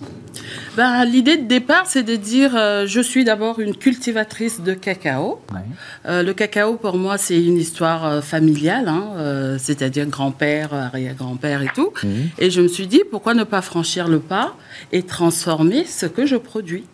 Ben, 0.77 1.05
L'idée 1.05 1.37
de 1.37 1.47
départ, 1.47 1.87
c'est 1.87 2.03
de 2.03 2.17
dire 2.17 2.53
euh, 2.57 2.87
je 2.87 3.01
suis 3.01 3.25
d'abord 3.25 3.61
une 3.61 3.77
cultivatrice 3.77 4.61
de 4.61 4.75
cacao. 4.75 5.41
Euh, 6.07 6.23
le 6.23 6.33
cacao, 6.35 6.75
pour 6.75 6.97
moi, 6.97 7.19
c'est 7.19 7.43
une 7.43 7.57
histoire 7.57 8.05
euh, 8.07 8.21
familiale, 8.21 8.89
hein, 8.89 9.57
c'est-à-dire 9.59 10.07
grand-père, 10.07 10.75
arrière-grand-père 10.75 11.63
et 11.63 11.71
tout. 11.75 11.93
Mhm. 12.03 12.31
Et 12.39 12.51
je 12.51 12.61
me 12.61 12.69
suis 12.69 12.87
dit 12.87 13.03
pourquoi 13.11 13.35
ne 13.35 13.45
pas 13.45 13.63
franchir 13.63 14.09
le 14.09 14.21
pas 14.21 14.57
et 14.93 15.03
transformer 15.03 15.85
ce 15.85 16.07
que 16.07 16.27
je 16.27 16.37
produis 16.37 16.85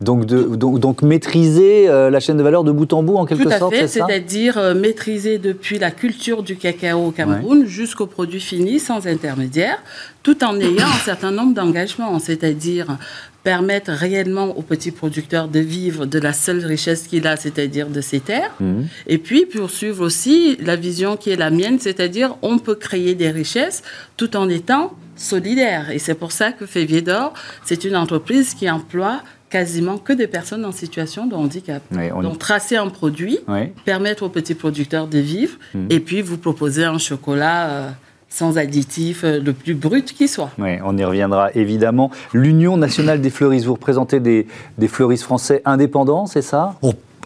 donc, 0.00 0.24
de, 0.26 0.42
donc, 0.42 0.80
donc, 0.80 1.02
maîtriser 1.02 1.86
la 1.86 2.20
chaîne 2.20 2.36
de 2.36 2.42
valeur 2.42 2.64
de 2.64 2.72
bout 2.72 2.92
en 2.92 3.02
bout 3.02 3.16
en 3.16 3.26
quelque 3.26 3.50
sorte, 3.50 3.74
c'est 3.74 3.86
ça 3.86 4.06
C'est-à-dire 4.06 4.74
maîtriser 4.74 5.38
depuis 5.38 5.78
la 5.78 5.90
culture 5.90 6.42
du 6.42 6.56
cacao 6.56 7.08
au 7.08 7.10
Cameroun 7.10 7.66
jusqu'au 7.66 8.06
produit 8.06 8.40
fini 8.40 8.78
sans 8.78 9.06
intermédiaire, 9.06 9.78
tout 10.22 10.42
en 10.44 10.58
ayant 10.58 10.86
un 10.86 11.04
certain 11.04 11.30
nombre 11.30 11.54
d'engagements, 11.54 12.18
c'est-à-dire 12.18 12.98
permettre 13.42 13.90
réellement 13.92 14.56
aux 14.56 14.62
petits 14.62 14.90
producteurs 14.90 15.48
de 15.48 15.60
vivre 15.60 16.06
de 16.06 16.18
la 16.18 16.32
seule 16.32 16.64
richesse 16.64 17.06
qu'il 17.06 17.26
a, 17.26 17.36
c'est-à-dire 17.36 17.88
de 17.88 18.00
ses 18.00 18.20
terres. 18.20 18.52
Mhm. 18.60 18.86
Et 19.06 19.18
puis 19.18 19.46
poursuivre 19.46 20.04
aussi 20.04 20.56
la 20.60 20.76
vision 20.76 21.16
qui 21.16 21.30
est 21.30 21.36
la 21.36 21.50
mienne, 21.50 21.78
c'est-à-dire 21.78 22.36
on 22.42 22.58
peut 22.58 22.74
créer 22.74 23.14
des 23.14 23.30
richesses 23.30 23.82
tout 24.16 24.36
en 24.36 24.48
étant 24.48 24.92
solidaire. 25.16 25.90
Et 25.90 25.98
c'est 25.98 26.14
pour 26.14 26.32
ça 26.32 26.52
que 26.52 26.66
Févier 26.66 27.02
d'Or, 27.02 27.32
c'est 27.64 27.84
une 27.84 27.96
entreprise 27.96 28.54
qui 28.54 28.70
emploie 28.70 29.22
quasiment 29.50 29.98
que 29.98 30.12
des 30.12 30.28
personnes 30.28 30.64
en 30.64 30.72
situation 30.72 31.26
de 31.26 31.34
handicap. 31.34 31.82
Donc 32.22 32.38
tracer 32.38 32.76
un 32.76 32.88
produit, 32.88 33.40
permettre 33.84 34.22
aux 34.22 34.28
petits 34.28 34.54
producteurs 34.54 35.08
de 35.08 35.18
vivre, 35.18 35.58
mhm. 35.74 35.88
et 35.90 36.00
puis 36.00 36.22
vous 36.22 36.38
proposer 36.38 36.84
un 36.84 36.98
chocolat. 36.98 37.70
Euh, 37.70 37.90
sans 38.32 38.58
additif, 38.58 39.24
euh, 39.24 39.40
le 39.40 39.52
plus 39.52 39.74
brut 39.74 40.12
qui 40.12 40.28
soit. 40.28 40.50
Oui, 40.56 40.76
on 40.84 40.96
y 40.96 41.04
reviendra 41.04 41.50
évidemment. 41.54 42.12
L'Union 42.32 42.76
nationale 42.76 43.20
des 43.20 43.28
fleuristes, 43.28 43.66
vous 43.66 43.74
représentez 43.74 44.20
des, 44.20 44.46
des 44.78 44.86
fleuristes 44.86 45.24
français 45.24 45.62
indépendants, 45.64 46.26
c'est 46.26 46.40
ça? 46.40 46.76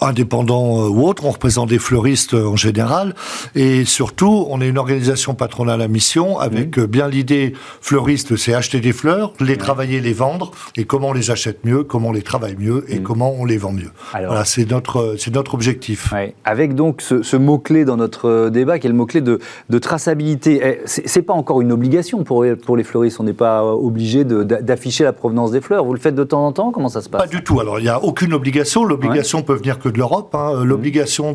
Indépendants 0.04 0.84
euh, 0.84 0.88
ou 0.88 1.06
autres, 1.06 1.24
on 1.24 1.30
représente 1.30 1.68
des 1.68 1.78
fleuristes 1.78 2.34
euh, 2.34 2.46
en 2.46 2.56
général, 2.56 3.14
et 3.54 3.84
surtout, 3.84 4.46
on 4.48 4.60
est 4.60 4.68
une 4.68 4.78
organisation 4.78 5.34
patronale 5.34 5.82
à 5.82 5.88
mission 5.88 6.38
avec 6.38 6.78
euh, 6.78 6.86
bien 6.86 7.08
l'idée 7.08 7.54
fleuriste, 7.80 8.36
c'est 8.36 8.54
acheter 8.54 8.80
des 8.80 8.92
fleurs, 8.92 9.32
les 9.40 9.56
travailler, 9.56 10.00
les 10.00 10.12
vendre, 10.12 10.50
et 10.76 10.84
comment 10.84 11.08
on 11.08 11.12
les 11.12 11.30
achète 11.30 11.64
mieux, 11.64 11.84
comment 11.84 12.08
on 12.08 12.12
les 12.12 12.22
travaille 12.22 12.56
mieux, 12.56 12.84
et 12.88 13.00
comment 13.00 13.32
on 13.32 13.44
les 13.44 13.58
vend 13.58 13.72
mieux. 13.72 13.90
voilà, 14.12 14.44
c'est 14.44 14.70
notre, 14.70 15.16
c'est 15.18 15.34
notre 15.34 15.54
objectif. 15.54 16.12
Avec 16.44 16.74
donc 16.74 17.02
ce, 17.02 17.36
mot-clé 17.36 17.84
dans 17.84 17.96
notre 17.96 18.48
débat, 18.48 18.78
qui 18.78 18.86
est 18.86 18.90
le 18.90 18.96
mot-clé 18.96 19.20
de, 19.20 19.38
de, 19.68 19.78
traçabilité. 19.78 20.60
Eh, 20.62 20.80
c'est 20.84 21.22
pas 21.22 21.32
encore 21.32 21.60
une 21.60 21.72
obligation 21.72 22.24
pour, 22.24 22.44
pour 22.64 22.76
les 22.76 22.84
fleuristes, 22.84 23.20
on 23.20 23.24
n'est 23.24 23.32
pas 23.32 23.64
obligé 23.64 24.24
d'afficher 24.24 25.04
la 25.04 25.12
provenance 25.12 25.50
des 25.50 25.60
fleurs. 25.60 25.84
Vous 25.84 25.92
le 25.92 25.98
faites 25.98 26.14
de 26.14 26.24
temps 26.24 26.46
en 26.46 26.52
temps? 26.52 26.70
Comment 26.70 26.88
ça 26.88 27.00
se 27.00 27.08
passe? 27.08 27.22
Pas 27.22 27.28
du 27.28 27.42
tout. 27.42 27.60
Alors, 27.60 27.78
il 27.78 27.82
n'y 27.82 27.88
a 27.88 28.02
aucune 28.02 28.32
obligation. 28.32 28.84
L'obligation 28.84 29.42
peut 29.42 29.54
venir 29.54 29.78
que 29.78 29.88
de 29.94 29.98
l'Europe, 29.98 30.34
hein, 30.34 30.52
mmh. 30.54 30.62
l'obligation 30.64 31.34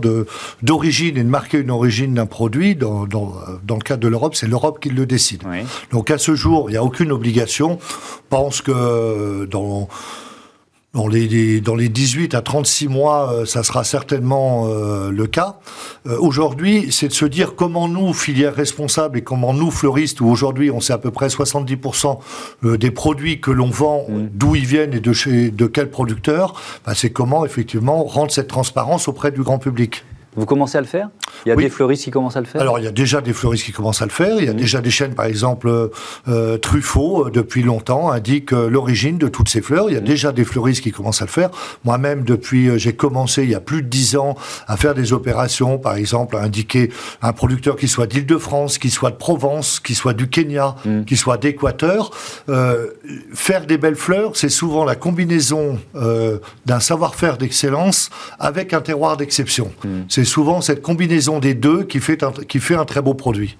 d'origine 0.62 1.18
et 1.18 1.24
de 1.24 1.30
marquer 1.30 1.58
une 1.58 1.72
origine 1.72 2.13
d'un 2.13 2.28
produit, 2.28 2.75
dans, 2.75 3.08
dans, 3.08 3.34
dans, 3.63 3.75
le 3.75 3.82
cadre 3.82 4.01
de 4.01 4.08
l'Europe, 4.08 4.36
c'est 4.36 4.48
l'Europe 4.48 4.80
qui 4.80 4.89
le 4.89 5.06
décide. 5.06 5.44
Donc 5.92 6.12
à 6.12 6.18
ce 6.18 6.36
jour, 6.36 6.70
il 6.70 6.74
n'y 6.74 6.78
a 6.78 6.84
aucune 6.84 7.12
obligation. 7.12 7.80
Je 7.82 8.20
pense 8.30 8.62
que 8.62 9.46
dans 9.46 9.88
dans 10.93 11.08
les, 11.08 11.62
dans 11.62 11.75
les 11.75 11.88
18 11.88 12.34
à 12.34 12.41
36 12.41 12.88
mois, 12.88 13.31
euh, 13.31 13.46
ça 13.46 13.62
sera 13.62 13.84
certainement 13.84 14.67
euh, 14.67 15.12
le 15.12 15.27
cas. 15.27 15.60
Euh, 16.08 16.17
aujourd'hui, 16.19 16.88
c'est 16.91 17.10
de 17.10 17.13
se 17.13 17.25
dire 17.25 17.53
comment 17.55 17.88
nous, 17.88 18.12
filières 18.12 18.55
responsables, 18.55 19.19
et 19.19 19.22
comment 19.22 19.53
nous, 19.53 19.69
fleuristes, 19.69 20.19
où 20.19 20.27
aujourd'hui 20.27 20.72
on 20.72 20.79
sait 20.79 20.93
à 20.93 20.98
peu 20.98 21.12
près 21.12 21.27
70% 21.27 22.19
des 22.63 22.91
produits 22.91 23.39
que 23.39 23.51
l'on 23.51 23.69
vend, 23.69 24.05
mmh. 24.10 24.29
d'où 24.34 24.55
ils 24.55 24.65
viennent 24.65 24.93
et 24.93 25.00
de, 25.00 25.13
chez, 25.13 25.51
de 25.51 25.67
quel 25.67 25.91
producteur, 25.91 26.60
bah, 26.86 26.93
c'est 26.96 27.12
comment 27.12 27.46
effectivement 27.46 28.03
rendre 28.03 28.31
cette 28.31 28.48
transparence 28.48 29.08
auprès 29.08 29.31
du 29.31 29.43
grand 29.43 29.60
public. 29.60 30.03
Vous 30.39 30.46
commencez 30.46 30.77
à 30.77 30.81
le 30.81 30.88
faire? 30.88 31.10
Il 31.46 31.50
y 31.50 31.51
a 31.51 31.55
des 31.58 31.69
fleuristes 31.69 32.05
qui 32.05 32.12
commencent 32.12 32.38
à 32.38 32.39
le 32.39 32.46
faire? 32.46 32.62
Alors, 32.62 32.79
il 32.79 32.86
y 32.86 32.88
a 32.88 32.91
déjà 32.91 33.19
des 33.19 33.34
fleuristes 33.34 33.65
qui 33.65 33.74
commencent 33.74 34.01
à 34.01 34.05
le 34.05 34.12
faire. 34.12 34.38
Il 34.39 34.46
y 34.46 34.48
a 34.48 34.53
mmh. 34.53 34.58
déjà 34.58 34.79
des 34.79 34.89
chaînes, 34.89 35.13
par 35.13 35.25
exemple, 35.25 35.89
euh, 36.29 36.58
Truffaut, 36.58 37.27
euh, 37.27 37.29
depuis 37.29 37.62
longtemps, 37.62 38.10
indique 38.10 38.53
euh, 38.53 38.69
l'origine 38.69 39.17
de 39.17 39.27
toutes 39.27 39.50
ces 39.50 39.62
fleurs. 39.62 39.89
Il 39.89 39.96
y 39.96 39.98
a 39.98 40.01
mmh. 40.01 40.05
déjà 40.05 40.31
des 40.31 40.46
fleuristes 40.46 40.81
qui 40.81 40.91
commencent 40.91 41.22
à 41.22 41.25
le 41.25 41.29
faire. 41.29 41.50
Moi-même, 41.84 42.24
depuis, 42.24 42.69
euh, 42.69 42.77
j'ai 42.77 42.93
commencé 42.93 43.43
il 43.43 43.50
y 43.50 43.55
a 43.55 43.60
plus 43.60 43.81
de 43.81 43.89
dix 43.89 44.15
ans 44.15 44.36
à 44.67 44.77
faire 44.77 44.93
des 44.93 45.12
opérations, 45.12 45.77
par 45.77 45.96
exemple, 45.96 46.38
à 46.38 46.41
indiquer 46.41 46.89
un 47.22 47.34
producteur 47.34 47.75
qui 47.75 47.89
soit 47.89 48.08
d'Île-de-France, 48.08 48.77
qui 48.77 48.91
soit 48.91 49.12
de 49.12 49.17
Provence, 49.17 49.81
qui 49.81 49.93
soit 49.93 50.13
du 50.13 50.29
Kenya, 50.29 50.75
mmh. 50.86 51.03
qui 51.03 51.17
soit 51.17 51.36
d'Équateur. 51.36 52.12
Faire 53.34 53.66
des 53.66 53.78
belles 53.78 53.96
fleurs, 53.96 54.36
c'est 54.36 54.50
souvent 54.50 54.84
la 54.84 54.96
combinaison 54.96 55.80
d'un 56.66 56.80
savoir-faire 56.80 57.38
d'excellence 57.38 58.10
avec 58.39 58.74
un 58.74 58.82
terroir 58.82 59.18
d'exception. 59.18 59.72
C'est 60.08 60.25
souvent 60.25 60.62
cette 60.62 60.82
combinaison 60.82 61.39
des 61.39 61.54
deux 61.54 61.84
qui 61.84 62.00
fait 62.00 62.24
un, 62.24 62.32
qui 62.32 62.60
fait 62.60 62.75
un 62.75 62.86
très 62.86 63.01
beau 63.01 63.13
produit. 63.13 63.58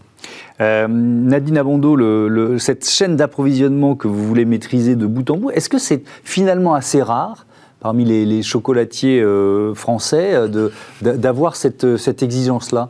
Euh, 0.62 0.88
Nadine 0.90 1.58
Abondo, 1.58 1.96
le, 1.96 2.58
cette 2.60 2.88
chaîne 2.88 3.16
d'approvisionnement 3.16 3.96
que 3.96 4.08
vous 4.08 4.26
voulez 4.26 4.46
maîtriser 4.46 4.96
de 4.96 5.06
bout 5.06 5.30
en 5.30 5.38
bout, 5.38 5.52
est-ce 5.52 5.70
que 5.70 5.78
c'est 5.78 6.04
finalement 6.24 6.74
assez 6.74 7.02
rare 7.02 7.46
parmi 7.80 8.04
les, 8.04 8.42
chocolatiers 8.44 9.22
euh, 9.22 9.74
français 9.74 10.34
euh, 10.34 10.70
d'avoir 11.02 11.56
cette, 11.56 11.98
cette 11.98 12.24
exigence-là? 12.24 12.90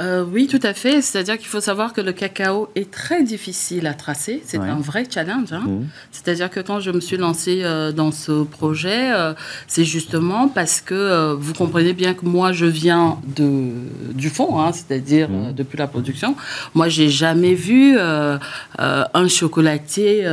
Euh, 0.00 0.24
Oui, 0.24 0.46
tout 0.46 0.60
à 0.62 0.74
fait. 0.74 1.02
C'est-à-dire 1.02 1.38
qu'il 1.38 1.46
faut 1.46 1.60
savoir 1.60 1.92
que 1.92 2.00
le 2.00 2.12
cacao 2.12 2.68
est 2.74 2.90
très 2.90 3.22
difficile 3.22 3.86
à 3.86 3.94
tracer. 3.94 4.42
C'est 4.44 4.58
un 4.58 4.76
vrai 4.76 5.04
challenge. 5.08 5.52
Hein. 5.52 5.64
Mmh. 5.66 5.86
C'est-à-dire 6.12 6.50
que 6.50 6.60
quand 6.60 6.80
je 6.80 6.90
me 6.90 7.00
suis 7.00 7.16
lancée 7.16 7.60
euh, 7.62 7.92
dans 7.92 8.12
ce 8.12 8.44
projet, 8.44 9.12
euh, 9.12 9.34
c'est 9.66 9.84
justement 9.84 10.48
parce 10.48 10.80
que 10.80 11.34
vous 11.34 11.54
comprenez 11.54 11.92
bien 11.92 12.14
que 12.14 12.26
moi, 12.26 12.52
je 12.52 12.66
viens 12.66 13.18
de, 13.36 13.70
du 14.12 14.30
fond, 14.30 14.60
hein, 14.60 14.72
c'est-à-dire 14.72 15.28
mmh. 15.28 15.52
depuis 15.54 15.78
la 15.78 15.86
production. 15.86 16.34
Moi, 16.74 16.88
j'ai 16.88 17.08
jamais 17.08 17.54
vu 17.54 17.98
un 17.98 19.28
chocolatier 19.28 20.26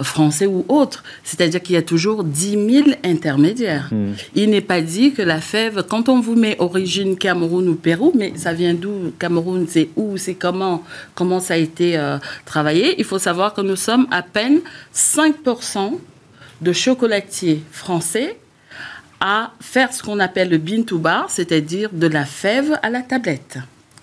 français 0.00 0.46
ou 0.46 0.64
autre. 0.68 1.04
C'est-à-dire 1.24 1.62
qu'il 1.62 1.74
y 1.74 1.78
a 1.78 1.82
toujours 1.82 2.24
10 2.24 2.50
000 2.50 2.88
intermédiaires. 3.04 3.88
Mmh. 3.92 4.12
Il 4.34 4.50
n'est 4.50 4.60
pas 4.60 4.80
dit 4.80 5.12
que 5.12 5.22
la 5.22 5.40
fève, 5.40 5.84
quand 5.88 6.08
on 6.08 6.20
vous 6.20 6.34
met 6.34 6.56
origine 6.58 7.16
Cameroun 7.16 7.68
ou 7.68 7.74
Pérou, 7.74 8.12
mais 8.16 8.32
ça 8.36 8.52
vient 8.52 8.74
d'où? 8.74 8.87
Cameroun, 9.18 9.66
c'est 9.68 9.90
où, 9.96 10.16
c'est 10.16 10.34
comment, 10.34 10.82
comment 11.14 11.40
ça 11.40 11.54
a 11.54 11.56
été 11.56 11.96
euh, 11.96 12.18
travaillé. 12.44 12.94
Il 12.98 13.04
faut 13.04 13.18
savoir 13.18 13.54
que 13.54 13.60
nous 13.60 13.76
sommes 13.76 14.06
à 14.10 14.22
peine 14.22 14.60
5% 14.94 15.98
de 16.60 16.72
chocolatiers 16.72 17.62
français 17.70 18.38
à 19.20 19.52
faire 19.60 19.92
ce 19.92 20.02
qu'on 20.02 20.20
appelle 20.20 20.48
le 20.50 20.58
bean 20.58 20.82
to 20.82 20.98
bar, 20.98 21.28
c'est-à-dire 21.28 21.90
de 21.92 22.06
la 22.06 22.24
fève 22.24 22.78
à 22.82 22.90
la 22.90 23.02
tablette. 23.02 23.58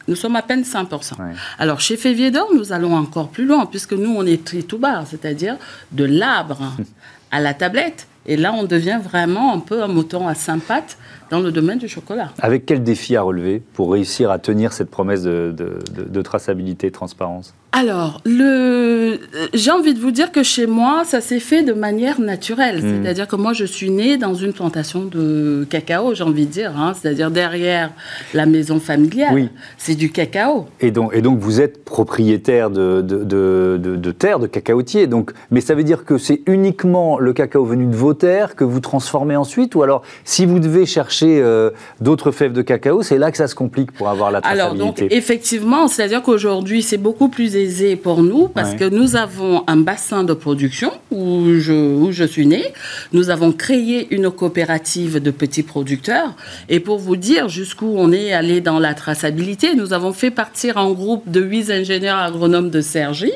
Nous 0.07 0.15
sommes 0.15 0.35
à 0.35 0.41
peine 0.41 0.61
5%. 0.61 1.13
Alors, 1.57 1.79
chez 1.79 1.97
Févier 1.97 2.29
d'Or, 2.29 2.49
nous 2.53 2.71
allons 2.71 2.95
encore 2.95 3.29
plus 3.29 3.45
loin, 3.45 3.65
puisque 3.65 3.93
nous, 3.93 4.13
on 4.15 4.25
est 4.25 4.43
tri 4.43 4.63
to 4.63 4.77
bar, 4.77 5.05
c'est-à-dire 5.07 5.57
de 5.91 6.03
l'arbre 6.03 6.73
à 7.31 7.39
la 7.39 7.53
tablette. 7.53 8.07
Et 8.27 8.37
là, 8.37 8.53
on 8.53 8.63
devient 8.63 8.99
vraiment 9.03 9.53
un 9.53 9.59
peu 9.59 9.83
un 9.83 9.87
mouton 9.87 10.27
à 10.27 10.35
cinq 10.35 10.61
pattes 10.63 10.97
dans 11.29 11.39
le 11.39 11.51
domaine 11.51 11.79
du 11.79 11.87
chocolat. 11.87 12.31
Avec 12.39 12.65
quel 12.65 12.83
défi 12.83 13.15
à 13.15 13.21
relever 13.21 13.61
pour 13.73 13.91
réussir 13.91 14.31
à 14.31 14.39
tenir 14.39 14.73
cette 14.73 14.89
promesse 14.89 15.23
de, 15.23 15.53
de 15.55 16.21
traçabilité 16.21 16.87
et 16.87 16.89
de 16.89 16.95
transparence? 16.95 17.53
Alors, 17.71 18.21
le... 18.25 19.19
j'ai 19.53 19.69
envie 19.69 19.93
de 19.93 19.99
vous 19.99 20.11
dire 20.11 20.31
que 20.31 20.43
chez 20.43 20.65
moi, 20.65 21.03
ça 21.03 21.19
s'est 21.19 21.41
fait 21.41 21.61
de 21.61 21.73
manière 21.73 22.21
naturelle. 22.21 22.81
Hmm. 22.81 23.03
C'est-à-dire 23.03 23.27
que 23.27 23.35
moi, 23.35 23.51
je 23.51 23.65
suis 23.65 23.91
née 23.91 24.15
dans 24.15 24.33
une 24.33 24.53
plantation 24.53 25.03
de 25.03 25.67
cacao, 25.69 26.15
j'ai 26.15 26.23
envie 26.23 26.45
de 26.45 26.51
dire. 26.51 26.71
Hein. 26.79 26.93
C'est-à-dire 26.93 27.31
derrière 27.31 27.91
la 28.33 28.45
maison 28.45 28.79
familiale, 28.79 29.33
oui. 29.33 29.49
c'est 29.77 29.95
du 29.95 30.09
cacao. 30.09 30.67
Et 30.79 30.91
donc, 30.91 31.13
et 31.13 31.21
donc, 31.21 31.39
vous 31.39 31.59
êtes 31.59 31.83
propriétaire 31.83 32.69
de, 32.69 33.01
de, 33.01 33.25
de, 33.25 33.97
de 33.97 34.11
terres, 34.11 34.39
de 34.39 34.47
cacaotiers. 34.47 35.07
Donc, 35.07 35.33
mais 35.51 35.59
ça 35.59 35.75
veut 35.75 35.83
dire 35.83 36.05
que 36.05 36.17
c'est 36.17 36.43
uniquement 36.47 37.19
le 37.19 37.33
cacao 37.33 37.65
venu 37.65 37.87
de 37.87 37.95
vos 37.95 38.13
terres 38.13 38.55
que 38.55 38.63
vous 38.63 38.79
transformez 38.79 39.35
ensuite? 39.35 39.75
Ou 39.75 39.83
alors, 39.83 40.01
si 40.23 40.45
vous 40.45 40.59
devez 40.59 40.85
chercher 40.85 41.14
euh, 41.23 41.71
d'autres 42.01 42.31
fèves 42.31 42.53
de 42.53 42.61
cacao, 42.61 43.01
c'est 43.01 43.17
là 43.17 43.31
que 43.31 43.37
ça 43.37 43.47
se 43.47 43.55
complique 43.55 43.91
pour 43.91 44.09
avoir 44.09 44.31
la 44.31 44.41
traçabilité 44.41 44.81
Alors, 44.81 44.93
donc, 44.93 45.05
effectivement, 45.11 45.87
c'est-à-dire 45.87 46.21
qu'aujourd'hui, 46.21 46.81
c'est 46.83 46.97
beaucoup 46.97 47.29
plus 47.29 47.45
pour 48.01 48.23
nous 48.23 48.47
parce 48.47 48.75
que 48.75 48.85
nous 48.85 49.15
avons 49.15 49.63
un 49.67 49.77
bassin 49.77 50.23
de 50.23 50.33
production 50.33 50.91
où 51.11 51.53
je, 51.57 51.73
où 51.73 52.11
je 52.11 52.23
suis 52.23 52.45
née. 52.45 52.73
Nous 53.13 53.29
avons 53.29 53.51
créé 53.51 54.07
une 54.13 54.31
coopérative 54.31 55.21
de 55.21 55.31
petits 55.31 55.63
producteurs. 55.63 56.35
Et 56.69 56.79
pour 56.79 56.97
vous 56.97 57.15
dire 57.15 57.49
jusqu'où 57.49 57.93
on 57.97 58.11
est 58.11 58.33
allé 58.33 58.61
dans 58.61 58.79
la 58.79 58.93
traçabilité, 58.93 59.75
nous 59.75 59.93
avons 59.93 60.13
fait 60.13 60.31
partir 60.31 60.77
un 60.77 60.91
groupe 60.91 61.29
de 61.29 61.41
huit 61.41 61.69
ingénieurs 61.69 62.17
agronomes 62.17 62.69
de 62.69 62.81
Sergi 62.81 63.31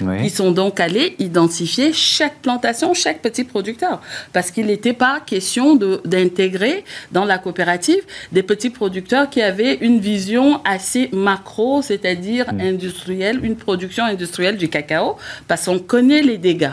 ils 0.00 0.30
sont 0.30 0.52
donc 0.52 0.80
allés 0.80 1.14
identifier 1.18 1.92
chaque 1.92 2.38
plantation, 2.40 2.94
chaque 2.94 3.20
petit 3.20 3.44
producteur. 3.44 4.00
Parce 4.32 4.50
qu'il 4.50 4.66
n'était 4.66 4.92
pas 4.92 5.20
question 5.20 5.76
d'intégrer 5.76 6.84
dans 7.12 7.24
la 7.24 7.38
coopérative 7.38 8.02
des 8.32 8.42
petits 8.42 8.70
producteurs 8.70 9.30
qui 9.30 9.42
avaient 9.42 9.74
une 9.74 10.00
vision 10.00 10.60
assez 10.64 11.08
macro, 11.12 11.82
c'est-à-dire 11.82 12.52
mm. 12.52 12.60
industrielle, 12.60 13.40
une 13.42 13.56
production 13.56 14.04
industrielle 14.04 14.56
du 14.56 14.68
cacao, 14.68 15.16
parce 15.46 15.66
qu'on 15.66 15.78
connaît 15.78 16.22
les 16.22 16.38
dégâts. 16.38 16.70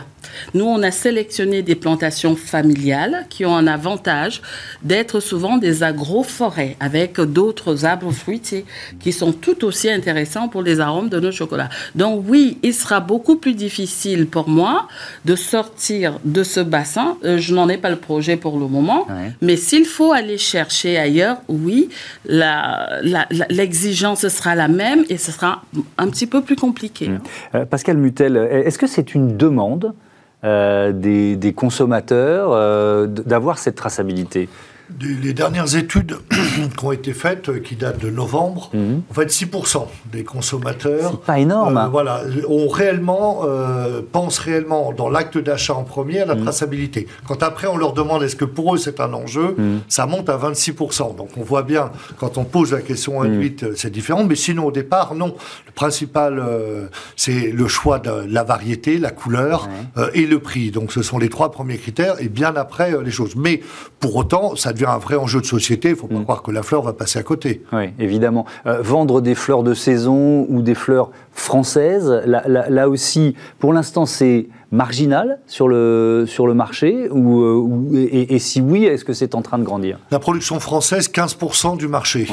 Nous, 0.54 0.66
on 0.66 0.82
a 0.84 0.92
sélectionné 0.92 1.62
des 1.62 1.76
plantations 1.76 2.36
familiales 2.36 3.26
qui 3.30 3.46
ont 3.46 3.56
un 3.56 3.68
avantage 3.68 4.42
d'être 4.84 5.20
souvent 5.20 5.58
des 5.58 5.84
agroforêts 5.84 6.76
avec 6.80 7.20
d'autres 7.20 7.86
arbres 7.86 8.12
fruitiers 8.12 8.66
qui 9.00 9.12
sont 9.12 9.32
tout 9.32 9.66
aussi 9.66 9.90
intéressants 9.90 10.48
pour 10.48 10.62
les 10.62 10.80
arômes 10.80 11.10
de 11.10 11.20
nos 11.20 11.32
chocolats. 11.32 11.70
Donc 11.96 12.24
oui, 12.28 12.58
il 12.64 12.74
sera 12.74 13.00
beaucoup 13.00 13.36
plus 13.36 13.54
difficile 13.54 14.28
pour 14.28 14.50
moi 14.50 14.88
de 15.26 15.36
sortir 15.36 16.20
de 16.24 16.44
ce 16.44 16.60
bassin. 16.60 17.18
Euh, 17.24 17.38
je 17.38 17.54
n'en 17.54 17.70
ai 17.70 17.78
pas 17.78 17.90
le 17.90 17.96
projet 17.98 18.38
pour 18.38 18.60
le 18.60 18.68
moment, 18.68 19.08
mais 19.42 19.56
s'il 19.58 19.86
faut 19.86 20.12
aller 20.12 20.38
chercher 20.38 20.98
ailleurs, 20.98 21.38
oui, 21.48 21.90
l'exigence 23.50 24.28
sera 24.28 24.56
la 24.56 24.68
même 24.68 25.04
et 25.10 25.18
ce 25.18 25.32
sera 25.32 25.64
un 25.98 26.10
petit 26.10 26.28
peu 26.28 26.42
plus 26.42 26.56
compliqué. 26.56 27.10
Mmh. 27.10 27.20
Euh, 27.56 27.66
Pascal 27.66 27.98
Mutel, 27.98 28.38
est-ce 28.38 28.78
que 28.78 28.88
c'est 28.88 29.16
une 29.16 29.38
demande 29.38 29.94
euh, 30.46 30.92
des, 30.92 31.54
consommateurs 31.54 32.50
euh, 32.52 33.08
d'avoir 33.08 33.58
cette 33.58 33.76
traçabilité 33.76 34.48
les 35.02 35.34
dernières 35.34 35.76
études 35.76 36.18
qui 36.78 36.86
ont 36.86 36.92
été 36.92 37.14
faites, 37.14 37.50
euh, 37.50 37.60
qui 37.60 37.76
datent 37.76 38.00
de 38.00 38.10
novembre, 38.10 38.70
mhm. 38.74 39.02
en 39.10 39.14
fait 39.14 39.28
6% 39.28 39.86
des 40.12 40.24
consommateurs, 40.24 41.20
pas 41.22 41.40
énorme, 41.40 41.78
hein. 41.78 41.90
voilà, 41.92 42.22
ont 42.48 42.68
réellement, 42.68 43.44
pensent 44.12 44.40
réellement 44.40 44.94
dans 44.94 45.10
l'acte 45.10 45.38
d'achat 45.38 45.74
en 45.74 45.84
premier 45.84 46.22
à 46.22 46.26
la 46.26 46.36
mhm. 46.36 46.44
traçabilité. 46.44 47.08
Quand 47.28 47.44
après 47.44 47.68
on 47.68 47.78
leur 47.78 47.94
demande 47.94 48.24
est-ce 48.24 48.36
que 48.36 48.46
pour 48.46 48.76
eux 48.76 48.78
c'est 48.78 49.00
un 49.00 49.14
enjeu, 49.14 49.56
mhm. 49.58 49.82
ça 49.88 50.06
monte 50.06 50.30
à 50.30 50.38
26%. 50.38 51.16
Donc 51.16 51.30
on 51.38 51.44
voit 51.44 51.64
bien 51.64 51.92
quand 52.18 52.38
on 52.38 52.44
pose 52.44 52.72
la 52.72 52.82
question 52.82 53.22
induite, 53.22 53.76
c'est 53.76 53.92
différent, 53.92 54.24
mais 54.24 54.36
sinon 54.36 54.66
au 54.66 54.72
départ 54.72 55.16
non. 55.16 55.36
Le 55.66 55.72
principal, 55.72 56.42
c'est 57.16 57.52
le 57.52 57.68
choix 57.68 58.00
de 58.00 58.12
la 58.30 58.44
variété, 58.44 58.98
la 58.98 59.12
couleur 59.12 59.68
et 60.14 60.26
le 60.26 60.40
prix. 60.40 60.72
Donc 60.72 60.92
ce 60.92 61.02
sont 61.02 61.18
les 61.18 61.30
trois 61.30 61.52
premiers 61.52 61.78
critères 61.78 62.16
et 62.20 62.30
bien 62.30 62.56
après 62.56 62.94
les 63.04 63.12
choses. 63.12 63.36
Mais 63.36 63.62
pour 64.00 64.16
autant, 64.16 64.56
ça 64.56 64.74
devient 64.76 64.92
un 64.92 64.98
vrai 64.98 65.16
enjeu 65.16 65.42
de 65.42 65.46
société. 65.46 65.90
Il 65.90 65.92
ne 65.92 65.98
faut 65.98 66.08
pas 66.08 66.16
mm. 66.16 66.24
croire 66.24 66.44
que 66.44 66.52
la 66.52 66.64
fleur 66.64 66.82
va 66.84 66.94
passer 66.94 67.20
à 67.20 67.24
côté. 67.24 67.64
Oui, 67.74 67.90
évidemment. 68.00 68.46
Euh, 68.66 68.82
vendre 68.82 69.22
des 69.22 69.36
fleurs 69.36 69.64
de 69.64 69.74
saison 69.74 70.46
ou 70.50 70.62
des 70.62 70.76
fleurs 70.76 71.12
françaises, 71.32 72.24
là, 72.26 72.90
aussi, 72.90 73.36
pour 73.60 73.74
l'instant, 73.74 74.06
c'est 74.06 74.48
marginal 74.72 75.40
sur 75.48 75.68
le, 75.68 76.26
sur 76.28 76.48
le 76.48 76.54
marché 76.54 77.10
ou, 77.10 77.42
euh, 77.42 78.10
et, 78.12 78.40
si 78.40 78.62
oui, 78.62 78.86
est-ce 78.86 79.06
que 79.06 79.14
c'est 79.14 79.36
en 79.36 79.42
train 79.42 79.58
de 79.58 79.64
grandir? 79.64 80.00
La 80.12 80.20
production 80.20 80.60
française, 80.60 81.10
15% 81.10 81.78
du 81.78 81.88
marché. 81.88 82.28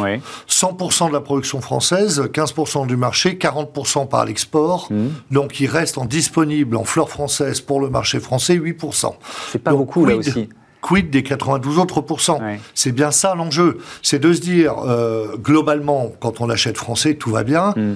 100% 0.48 1.08
de 1.08 1.12
la 1.12 1.20
production 1.20 1.60
française, 1.60 2.20
15% 2.32 2.86
du 2.86 2.96
marché, 2.96 3.38
40% 3.40 4.08
par 4.08 4.24
l'export. 4.24 4.88
Mm. 4.90 5.08
Donc 5.30 5.60
il 5.60 5.66
reste 5.66 5.98
en 5.98 6.04
disponible 6.04 6.76
en 6.76 6.84
fleurs 6.84 7.10
françaises 7.10 7.60
pour 7.60 7.80
le 7.80 7.90
marché 7.90 8.18
français 8.20 8.56
8%. 8.56 9.12
C'est 9.50 9.58
pas 9.62 9.74
beaucoup 9.74 10.04
là 10.04 10.16
aussi 10.16 10.48
quid 10.82 11.08
des 11.08 11.22
92 11.22 11.78
autres 11.78 12.02
pourcents 12.02 12.40
C'est 12.74 12.92
bien 12.92 13.10
ça 13.10 13.34
l'enjeu. 13.34 13.78
C'est 14.02 14.18
de 14.18 14.32
se 14.32 14.40
dire, 14.40 14.74
euh, 14.84 15.36
globalement, 15.38 16.12
quand 16.20 16.42
on 16.42 16.50
achète 16.50 16.76
français, 16.76 17.14
tout 17.14 17.30
va 17.30 17.44
bien. 17.44 17.72
Mm 17.76 17.94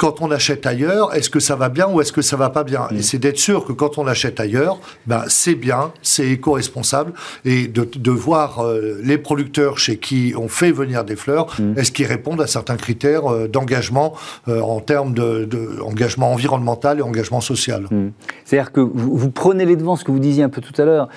quand 0.00 0.22
on 0.22 0.30
achète 0.30 0.64
ailleurs, 0.64 1.14
est-ce 1.14 1.28
que 1.28 1.40
ça 1.40 1.56
va 1.56 1.68
bien 1.68 1.86
ou 1.86 2.00
est-ce 2.00 2.10
que 2.10 2.22
ça 2.22 2.34
va 2.34 2.48
pas 2.48 2.64
bien 2.64 2.88
Et 2.90 2.94
mm. 2.94 3.02
c'est 3.02 3.18
d'être 3.18 3.38
sûr 3.38 3.66
que 3.66 3.72
quand 3.72 3.98
on 3.98 4.06
achète 4.06 4.40
ailleurs, 4.40 4.78
ben 5.06 5.24
c'est 5.28 5.54
bien, 5.54 5.92
c'est 6.00 6.26
éco-responsable, 6.26 7.12
et 7.44 7.68
de, 7.68 7.86
de 7.94 8.10
voir 8.10 8.60
euh, 8.60 8.98
les 9.04 9.18
producteurs 9.18 9.78
chez 9.78 9.98
qui 9.98 10.32
on 10.38 10.48
fait 10.48 10.72
venir 10.72 11.04
des 11.04 11.16
fleurs, 11.16 11.54
mm. 11.58 11.78
est-ce 11.78 11.92
qu'ils 11.92 12.06
répondent 12.06 12.40
à 12.40 12.46
certains 12.46 12.78
critères 12.78 13.30
euh, 13.30 13.46
d'engagement 13.46 14.14
euh, 14.48 14.62
en 14.62 14.80
termes 14.80 15.12
d'engagement 15.12 16.28
de, 16.28 16.32
environnemental 16.32 17.00
et 17.00 17.02
engagement 17.02 17.42
social? 17.42 17.82
Mm. 17.90 18.12
C'est-à-dire 18.46 18.72
que 18.72 18.80
vous, 18.80 19.14
vous, 19.14 19.30
prenez 19.30 19.66
les 19.66 19.76
devants, 19.76 19.96
ce 19.96 20.04
que 20.04 20.12
vous 20.12 20.18
disiez 20.18 20.44
un 20.44 20.48
peu 20.48 20.62
tout 20.62 20.80
à 20.80 20.86
l'heure, 20.86 21.08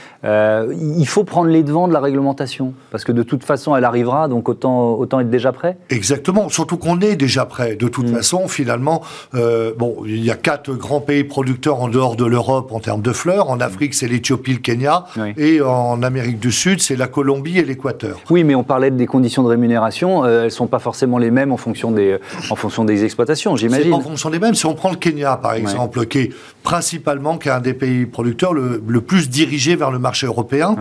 il 0.74 1.08
faut 1.08 1.24
prendre 1.24 1.50
les 1.50 1.64
devants 1.64 1.88
de 1.88 1.94
la 1.94 2.02
réglementation, 2.02 2.74
parce 2.92 3.06
que 3.06 3.14
de 3.14 3.24
toute 3.24 3.46
façon 3.46 3.78
elle 3.78 3.86
arrivera, 3.86 4.28
donc 4.28 4.50
autant, 4.50 4.96
autant 4.96 5.22
être 5.22 5.30
déjà 5.30 5.54
prêt 5.54 5.78
Exactement, 5.90 6.50
surtout 6.50 6.76
qu'on 6.76 7.00
est 7.00 7.16
déjà 7.16 7.46
prêt. 7.46 7.78
De 7.78 7.88
toute 7.88 8.10
façon, 8.10 8.50
finalement, 8.50 8.73
finalement, 8.74 9.04
euh, 9.36 9.72
bon, 9.78 9.98
il 10.06 10.24
y 10.24 10.32
a 10.32 10.36
quatre 10.36 10.74
grands 10.74 11.00
pays 11.00 11.24
producteurs 11.24 11.80
en 11.80 11.90
dehors 11.90 12.16
de 12.16 12.26
l'Europe 12.26 12.72
en 12.72 12.80
termes 12.80 13.04
de 13.04 13.12
fleurs. 13.12 13.52
En 13.52 13.60
Afrique, 13.60 13.94
c'est 13.94 14.08
l'Éthiopie, 14.08 14.54
le 14.54 14.60
Kenya. 14.60 15.06
Et 15.38 15.62
en 15.62 16.02
Amérique 16.02 16.40
du 16.40 16.52
Sud, 16.52 16.82
c'est 16.82 16.96
la 16.96 17.08
Colombie 17.08 17.60
et 17.60 17.64
l'Équateur. 17.64 18.20
Oui, 18.32 18.44
mais 18.44 18.56
on 18.56 18.64
parlait 18.64 18.90
des 18.90 19.06
conditions 19.06 19.44
de 19.44 19.50
rémunération. 19.50 20.26
Euh, 20.26 20.40
elles 20.40 20.46
ne 20.46 20.50
sont 20.50 20.66
pas 20.66 20.80
forcément 20.80 21.20
les 21.20 21.30
mêmes 21.30 21.52
en 21.52 21.58
fonction 21.58 21.92
des, 21.92 22.18
en 22.50 22.56
fonction 22.56 22.84
des 22.84 23.04
exploitations, 23.06 23.56
j'imagine. 23.56 23.94
En 23.94 24.02
fonction 24.02 24.32
des 24.32 24.40
mêmes. 24.40 24.56
Si 24.56 24.66
on 24.66 24.74
prend 24.74 24.90
le 24.90 24.98
Kenya, 24.98 25.38
par 25.38 25.54
exemple, 25.54 26.08
qui 26.08 26.20
est 26.20 26.34
principalement 26.64 27.38
qui 27.38 27.50
est 27.50 27.52
un 27.52 27.62
des 27.62 27.74
pays 27.76 28.06
producteurs 28.08 28.54
le, 28.54 28.80
plus 29.02 29.30
dirigé 29.30 29.76
vers 29.76 29.92
le 29.92 30.00
marché 30.00 30.26
européen, 30.26 30.76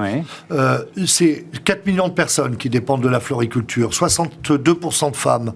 euh, 0.50 0.78
c'est 1.06 1.44
4 1.64 1.86
millions 1.86 2.08
de 2.08 2.14
personnes 2.14 2.56
qui 2.56 2.70
dépendent 2.70 3.02
de 3.02 3.08
la 3.08 3.20
floriculture, 3.20 3.90
62% 3.90 5.10
de 5.10 5.16
femmes 5.16 5.52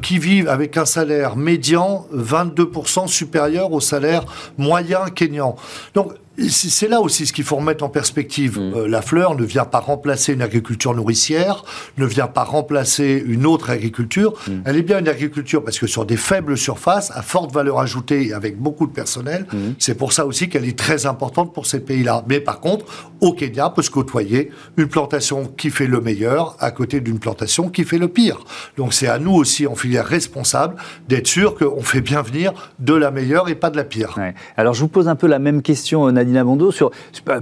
qui 0.00 0.18
vivent 0.18 0.48
avec 0.48 0.76
un 0.76 0.86
salaire 0.86 1.36
médian 1.50 2.06
22% 2.14 3.08
supérieur 3.08 3.72
au 3.72 3.80
salaire 3.80 4.24
moyen 4.56 5.06
kényan. 5.14 5.56
C'est 6.48 6.88
là 6.88 7.00
aussi 7.00 7.26
ce 7.26 7.32
qu'il 7.32 7.44
faut 7.44 7.56
remettre 7.56 7.84
en 7.84 7.88
perspective. 7.88 8.58
Mm. 8.58 8.74
Euh, 8.74 8.88
la 8.88 9.02
fleur 9.02 9.34
ne 9.34 9.44
vient 9.44 9.64
pas 9.64 9.80
remplacer 9.80 10.32
une 10.32 10.42
agriculture 10.42 10.94
nourricière, 10.94 11.64
ne 11.98 12.06
vient 12.06 12.26
pas 12.26 12.44
remplacer 12.44 13.22
une 13.26 13.46
autre 13.46 13.70
agriculture. 13.70 14.34
Mm. 14.46 14.52
Elle 14.64 14.76
est 14.76 14.82
bien 14.82 15.00
une 15.00 15.08
agriculture 15.08 15.62
parce 15.62 15.78
que 15.78 15.86
sur 15.86 16.06
des 16.06 16.16
faibles 16.16 16.56
surfaces, 16.56 17.10
à 17.14 17.22
forte 17.22 17.52
valeur 17.52 17.80
ajoutée 17.80 18.28
et 18.28 18.32
avec 18.32 18.58
beaucoup 18.58 18.86
de 18.86 18.92
personnel, 18.92 19.46
mm. 19.52 19.58
c'est 19.78 19.94
pour 19.94 20.12
ça 20.12 20.26
aussi 20.26 20.48
qu'elle 20.48 20.64
est 20.64 20.78
très 20.78 21.06
importante 21.06 21.52
pour 21.52 21.66
ces 21.66 21.80
pays-là. 21.80 22.24
Mais 22.28 22.40
par 22.40 22.60
contre, 22.60 22.86
au 23.20 23.32
Kenya 23.32 23.70
peut 23.70 23.82
se 23.82 23.90
côtoyer 23.90 24.50
une 24.76 24.88
plantation 24.88 25.46
qui 25.56 25.70
fait 25.70 25.86
le 25.86 26.00
meilleur 26.00 26.56
à 26.58 26.70
côté 26.70 27.00
d'une 27.00 27.18
plantation 27.18 27.68
qui 27.68 27.84
fait 27.84 27.98
le 27.98 28.08
pire. 28.08 28.38
Donc 28.76 28.94
c'est 28.94 29.08
à 29.08 29.18
nous 29.18 29.34
aussi, 29.34 29.66
en 29.66 29.74
filière 29.74 30.06
responsable, 30.06 30.76
d'être 31.08 31.26
sûr 31.26 31.54
qu'on 31.54 31.82
fait 31.82 32.00
bien 32.00 32.22
venir 32.22 32.52
de 32.78 32.94
la 32.94 33.10
meilleure 33.10 33.48
et 33.48 33.54
pas 33.54 33.70
de 33.70 33.76
la 33.76 33.84
pire. 33.84 34.16
Alors 34.56 34.74
je 34.74 34.80
vous 34.80 34.88
pose 34.88 35.08
un 35.08 35.16
peu 35.16 35.26
la 35.26 35.38
même 35.38 35.62
question, 35.62 36.10
Nadine 36.24 36.70
sur, 36.70 36.90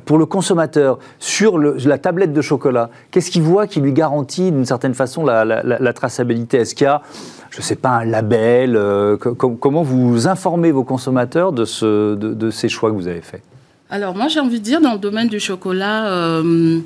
pour 0.04 0.18
le 0.18 0.26
consommateur, 0.26 0.98
sur 1.18 1.58
la 1.58 1.98
tablette 1.98 2.32
de 2.32 2.42
chocolat, 2.42 2.90
qu'est-ce 3.10 3.30
qu'il 3.30 3.42
voit 3.42 3.66
qui 3.66 3.80
lui 3.80 3.92
garantit 3.92 4.50
d'une 4.50 4.64
certaine 4.64 4.94
façon 4.94 5.24
la, 5.24 5.92
traçabilité? 5.92 6.58
Est-ce 6.58 6.74
qu'il 6.74 6.84
y 6.84 6.88
a 6.88 7.02
je 7.50 7.58
ne 7.58 7.62
sais 7.62 7.76
pas, 7.76 7.90
un 7.90 8.04
label 8.04 8.76
euh, 8.76 9.16
Comment 9.16 9.82
vous 9.82 10.28
informez 10.28 10.70
vos 10.70 10.84
consommateurs 10.84 11.52
de, 11.52 11.64
ces 11.64 12.68
choix 12.68 12.90
que 12.90 12.94
vous 12.94 13.08
avez 13.08 13.22
faits? 13.22 13.42
Alors 13.90 14.14
moi 14.14 14.28
j'ai 14.28 14.40
envie 14.40 14.58
de 14.58 14.64
dire, 14.64 14.80
dans 14.82 14.92
le 14.92 14.98
domaine 14.98 15.28
du 15.28 15.40
chocolat, 15.40 16.08
euh, 16.08 16.80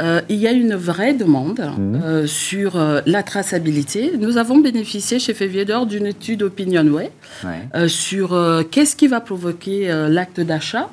euh, 0.00 0.20
il 0.28 0.36
y 0.36 0.46
a 0.46 0.52
une 0.52 0.74
vraie 0.74 1.14
demande 1.14 1.60
mhm. 1.60 2.02
euh, 2.04 2.26
sur 2.26 2.76
euh, 2.76 3.00
la 3.06 3.22
traçabilité. 3.22 4.12
Nous 4.18 4.38
avons 4.38 4.58
bénéficié 4.58 5.18
chez 5.18 5.34
Févier 5.34 5.64
d'Or 5.64 5.86
d'une 5.86 6.06
étude 6.06 6.42
Opinionway 6.42 7.10
sur 7.86 8.36
qu'est-ce 8.70 8.96
qui 8.96 9.06
va 9.06 9.20
provoquer 9.20 9.88
l'acte 10.08 10.40
d'achat. 10.40 10.88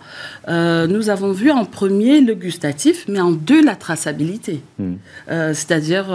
nous 0.47 1.09
avons 1.09 1.31
vu 1.31 1.51
en 1.51 1.65
premier 1.65 2.21
le 2.21 2.35
gustatif, 2.35 3.05
mais 3.07 3.19
en 3.19 3.31
deux 3.31 3.63
la 3.63 3.75
traçabilité. 3.75 4.61
Mhm. 4.79 4.97
C'est-à-dire 5.27 6.05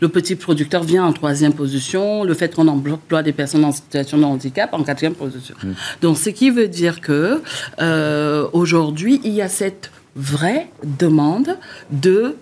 le 0.00 0.08
petit 0.08 0.34
producteur 0.34 0.82
vient 0.84 1.04
en 1.04 1.12
troisième 1.12 1.52
position, 1.52 2.24
le 2.24 2.34
fait 2.34 2.54
qu'on 2.54 2.68
emploie 2.68 3.22
des 3.22 3.32
personnes 3.32 3.64
en 3.64 3.72
situation 3.72 4.18
de 4.18 4.24
handicap 4.24 4.70
en 4.72 4.82
quatrième 4.82 5.14
position. 5.14 5.54
Mhm. 5.62 5.74
Donc 6.02 6.18
ce 6.18 6.30
qui 6.30 6.50
veut 6.50 6.68
dire 6.68 7.00
que 7.00 7.40
aujourd'hui 8.52 9.20
il 9.24 9.32
y 9.32 9.42
a 9.42 9.48
cette 9.48 9.90
vraie 10.16 10.68
demande 10.84 11.56
de 11.90 12.36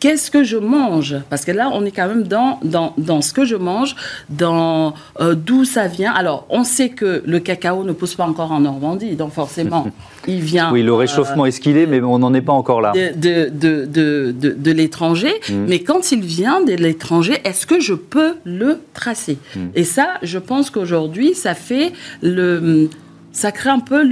qu'est-ce 0.00 0.30
que 0.30 0.44
je 0.44 0.56
mange 0.56 1.16
Parce 1.30 1.44
que 1.44 1.52
là, 1.52 1.70
on 1.72 1.84
est 1.84 1.90
quand 1.90 2.06
même 2.06 2.24
dans, 2.24 2.60
dans, 2.62 2.94
dans 2.98 3.22
ce 3.22 3.32
que 3.32 3.44
je 3.44 3.56
mange, 3.56 3.96
dans 4.28 4.94
euh, 5.20 5.34
d'où 5.34 5.64
ça 5.64 5.88
vient. 5.88 6.12
Alors, 6.12 6.46
on 6.50 6.64
sait 6.64 6.90
que 6.90 7.22
le 7.26 7.40
cacao 7.40 7.84
ne 7.84 7.92
pousse 7.92 8.14
pas 8.14 8.24
encore 8.24 8.52
en 8.52 8.60
Normandie, 8.60 9.16
donc 9.16 9.32
forcément, 9.32 9.88
il 10.28 10.40
vient... 10.40 10.70
Oui, 10.72 10.82
le 10.82 10.94
réchauffement 10.94 11.46
est 11.46 11.50
ce 11.50 11.60
qu'il 11.60 11.76
est, 11.76 11.86
mais 11.86 12.00
on 12.00 12.18
n'en 12.18 12.34
est 12.34 12.42
pas 12.42 12.52
encore 12.52 12.80
là. 12.80 12.92
De, 12.92 13.48
de, 13.48 13.86
de, 13.86 14.32
de 14.32 14.70
l'étranger. 14.70 15.32
Mm. 15.48 15.64
Mais 15.68 15.80
quand 15.80 16.12
il 16.12 16.20
vient 16.20 16.62
de 16.62 16.74
l'étranger, 16.74 17.38
est-ce 17.44 17.66
que 17.66 17.80
je 17.80 17.94
peux 17.94 18.34
le 18.44 18.80
tracer? 18.94 19.38
Mm. 19.54 19.60
Et 19.74 19.84
ça, 19.84 20.18
je 20.22 20.38
pense 20.38 20.70
qu'aujourd'hui, 20.70 21.34
ça 21.34 21.54
fait 21.54 21.92
le... 22.22 22.88
Ça 23.32 23.52
crée 23.52 23.68
un 23.68 23.80
peu 23.80 24.02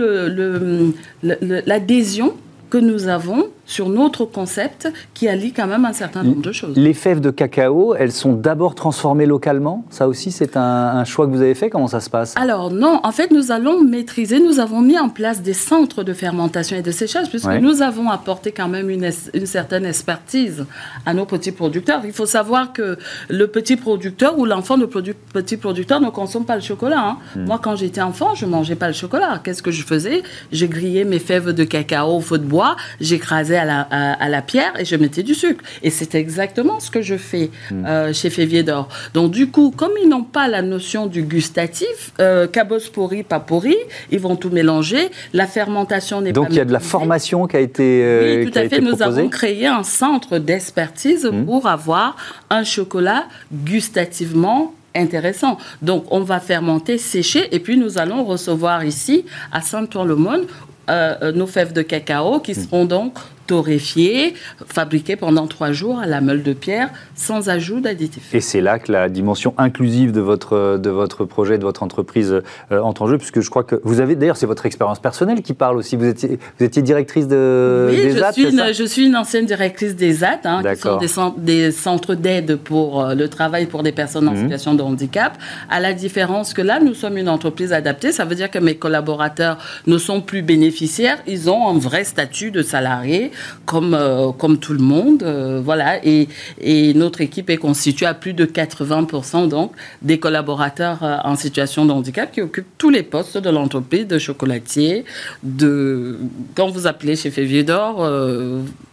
l'adhésion 1.23 2.27
le, 2.27 2.33
le, 2.37 2.44
que 2.75 2.79
nous 2.81 3.07
avons 3.07 3.53
sur 3.67 3.89
notre 3.89 4.25
concept 4.25 4.93
qui 5.15 5.29
allie 5.29 5.53
quand 5.53 5.67
même 5.67 5.85
un 5.85 5.93
certain 5.93 6.23
nombre 6.23 6.43
de 6.43 6.53
choses. 6.53 6.77
Les 6.77 6.95
fèves 6.95 7.21
de 7.21 7.31
cacao, 7.31 7.95
elles 7.95 8.13
sont 8.13 8.35
d'abord 8.35 8.75
transformées 8.75 9.27
localement? 9.27 9.85
Ça 9.91 10.09
aussi, 10.09 10.33
c'est 10.33 10.57
un, 10.57 11.05
choix 11.05 11.27
que 11.27 11.33
vous 11.33 11.43
avez 11.43 11.55
fait? 11.55 11.71
Comment 11.71 11.89
ça 11.89 12.01
se 12.01 12.11
passe? 12.11 12.35
Alors 12.37 12.71
non, 12.71 13.01
en 13.03 13.13
fait, 13.13 13.31
nous 13.31 13.53
allons 13.53 13.83
maîtriser, 13.83 14.41
nous 14.41 14.61
avons 14.61 14.81
mis 14.81 14.99
en 14.99 15.09
place 15.09 15.43
des 15.43 15.55
centres 15.55 16.03
de 16.03 16.13
fermentation 16.13 16.77
et 16.77 16.83
de 16.83 16.91
séchage, 16.91 17.29
puisque 17.29 17.47
nous 17.47 17.83
avons 17.83 18.11
apporté 18.11 18.53
quand 18.53 18.69
même 18.69 18.91
une, 18.91 19.11
une, 19.35 19.47
certaine 19.47 19.85
expertise 19.85 20.67
à 21.07 21.15
nos 21.15 21.27
petits 21.27 21.53
producteurs. 21.53 22.01
Il 22.05 22.13
faut 22.13 22.27
savoir 22.27 22.73
que 22.73 22.99
le 23.29 23.47
petit 23.47 23.77
producteur 23.77 24.39
ou 24.39 24.45
l'enfant 24.45 24.79
de 24.79 24.87
petit 24.87 25.57
producteur 25.57 26.01
ne 26.01 26.11
consomme 26.11 26.45
pas 26.45 26.57
le 26.57 26.63
chocolat. 26.63 27.01
Hein. 27.01 27.19
Hmm. 27.37 27.45
Moi, 27.47 27.61
quand 27.63 27.77
j'étais 27.77 28.01
enfant, 28.01 28.35
je 28.35 28.47
mangeais 28.47 28.77
pas 28.77 28.89
le 28.89 28.95
chocolat. 28.95 29.41
Qu'est-ce 29.43 29.63
que 29.63 29.71
je 29.71 29.85
faisais? 29.85 30.23
J'ai 30.53 30.69
grillé 30.69 31.05
mes 31.05 31.19
fèves 31.19 31.53
de 31.53 31.65
cacao 31.65 32.17
au 32.17 32.21
feu 32.21 32.39
de 32.39 32.45
bois, 32.45 32.77
j'écrasais 33.01 33.54
à 33.57 33.65
la, 33.65 33.81
à, 33.81 34.29
la, 34.29 34.43
pierre 34.43 34.73
et 34.79 34.85
je 34.85 34.97
mettais 34.97 35.23
du 35.23 35.35
sucre. 35.35 35.65
Et 35.83 35.91
c'est 35.91 36.15
exactement 36.15 36.81
ce 36.81 36.91
que 36.91 37.03
je 37.03 37.17
fais 37.17 37.51
hmm. 37.71 37.85
euh, 37.87 38.13
chez 38.13 38.31
Févier 38.31 38.63
d'Or. 38.63 38.89
Donc, 39.13 39.31
du 39.31 39.49
coup, 39.49 39.73
comme 39.77 39.93
ils 40.03 40.09
n'ont 40.09 40.25
pas 40.25 40.49
la 40.49 40.63
notion 40.63 41.07
du 41.07 41.23
gustatif, 41.23 42.13
euh, 42.21 42.47
cabos 42.47 42.91
pourri, 42.93 43.23
pas 43.23 43.41
pourri, 43.41 43.77
ils 44.11 44.21
vont 44.21 44.37
tout 44.37 44.51
mélanger. 44.51 45.11
La 45.33 45.47
fermentation 45.47 46.21
n'est 46.21 46.33
pas. 46.33 46.41
Donc, 46.41 46.49
il 46.51 46.57
y 46.57 46.61
a 46.61 46.65
de 46.65 46.73
la 46.73 46.81
formation 46.81 47.47
qui 47.47 47.57
a 47.57 47.61
été. 47.61 48.03
Euh, 48.05 48.45
oui, 48.45 48.51
tout 48.51 48.59
à 48.59 48.69
fait. 48.69 48.81
Nous 48.81 49.03
avons 49.03 49.29
créé 49.29 49.67
un 49.67 49.83
centre 49.83 50.39
d'expertise 50.39 51.27
hmm. 51.27 51.45
pour 51.45 51.67
avoir 51.67 52.17
un 52.51 52.65
chocolat 52.65 53.25
gustativement 53.53 54.75
intéressant. 54.95 55.59
Donc, 55.83 56.05
on 56.11 56.21
va 56.21 56.41
fermenter, 56.41 56.99
sécher, 56.99 57.49
et 57.55 57.59
puis 57.59 57.77
nous 57.77 57.99
allons 57.99 58.25
recevoir 58.25 58.85
ici, 58.85 59.25
à 59.53 59.61
Saint-Ouen-le-Monde, 59.61 60.47
euh, 60.91 61.33
nos 61.33 61.47
fèves 61.47 61.73
de 61.73 61.83
cacao 61.83 62.41
qui 62.41 62.55
seront 62.55 62.85
donc 62.85 63.15
torréfié, 63.47 64.35
fabriqué 64.67 65.17
pendant 65.17 65.47
trois 65.47 65.73
jours 65.73 65.99
à 65.99 66.07
la 66.07 66.21
meule 66.21 66.43
de 66.43 66.53
pierre, 66.53 66.91
sans 67.15 67.49
ajout 67.49 67.81
d'additifs. 67.81 68.35
Et 68.35 68.41
c'est 68.41 68.61
là 68.61 68.79
que 68.79 68.91
la 68.91 69.09
dimension 69.09 69.55
inclusive 69.59 70.13
de 70.13 70.21
votre, 70.21 70.79
de 70.79 70.91
votre 70.91 71.25
projet, 71.25 71.59
de 71.59 71.65
votre 71.65 71.83
entreprise 71.83 72.43
euh, 72.73 72.81
entre 72.81 73.03
en 73.03 73.09
jeu, 73.09 73.19
puisque 73.19 73.41
je 73.41 73.51
crois 73.51 73.65
que 73.65 73.81
vous 73.85 74.01
avez, 74.01 74.17
d'ailleurs, 74.17 74.37
c'est 74.37 74.47
votre 74.47 74.67
expérience 74.67 75.01
personnelle 75.01 75.43
qui 75.43 75.55
parle 75.55 75.77
aussi. 75.77 75.97
Vous 75.97 76.07
étiez, 76.07 76.39
vous 76.59 76.65
étiez 76.65 76.83
directrice 76.83 77.29
de, 77.29 77.89
oui, 77.91 77.97
des 77.97 78.13
je 78.13 78.33
suis 78.33 78.49
une, 78.49 78.73
je 78.73 78.85
suis 78.85 79.07
une 79.07 79.17
ancienne 79.17 79.47
directrice 79.47 79.97
des 79.97 80.25
AT, 80.25 80.41
hein, 80.45 80.63
qui 80.75 80.81
sont 80.81 80.99
des, 80.99 81.09
centres, 81.09 81.39
des 81.39 81.73
centres 81.73 82.15
d'aide 82.15 82.57
pour 82.57 83.03
euh, 83.03 83.15
le 83.15 83.29
travail 83.29 83.67
pour 83.67 83.83
des 83.83 83.93
personnes 83.93 84.29
en 84.29 84.33
mhm. 84.33 84.43
situation 84.43 84.75
de 84.75 84.83
handicap. 84.83 85.37
À 85.71 85.81
la 85.81 85.93
différence 85.93 86.55
que 86.55 86.63
là, 86.63 86.81
nous 86.81 86.95
sommes 86.95 87.19
une 87.19 87.29
entreprise 87.29 87.73
adaptée, 87.73 88.13
ça 88.13 88.25
veut 88.25 88.35
dire 88.35 88.51
que 88.51 88.59
mes 88.59 88.77
collaborateurs 88.77 89.59
ne 89.87 89.99
sont 89.99 90.21
plus 90.21 90.43
bénéficiaires, 90.43 91.19
ils 91.27 91.51
ont 91.51 91.69
un 91.69 91.79
vrai 91.79 92.05
statut 92.05 92.51
de 92.51 92.63
salarié 92.63 93.31
comme, 93.67 93.95
euh, 93.95 94.33
comme 94.33 94.59
tout 94.59 94.73
le 94.73 94.81
monde. 94.81 95.23
Euh, 95.23 95.61
voilà. 95.65 96.05
Et, 96.05 96.29
et, 96.61 96.95
notre 96.95 97.21
équipe 97.21 97.51
est 97.51 97.57
constituée 97.57 98.07
à 98.07 98.15
plus 98.15 98.35
de 98.35 98.45
80% 98.45 99.49
donc, 99.49 99.73
des 100.03 100.19
collaborateurs 100.19 101.03
euh, 101.03 101.17
en 101.25 101.37
situation 101.37 101.87
de 101.87 101.93
handicap 101.93 102.31
qui 102.31 102.41
occupent 102.41 102.79
tous 102.79 102.91
les 102.91 103.03
postes 103.03 103.39
de 103.39 103.51
l'entreprise, 103.51 104.07
de 104.07 104.19
chocolatier, 104.19 105.05
de... 105.43 106.19
Quand 106.55 106.71
vous 106.71 106.87
appelez 106.87 107.17
chez 107.17 107.31
Févier 107.31 107.63
d'Or, 107.65 108.09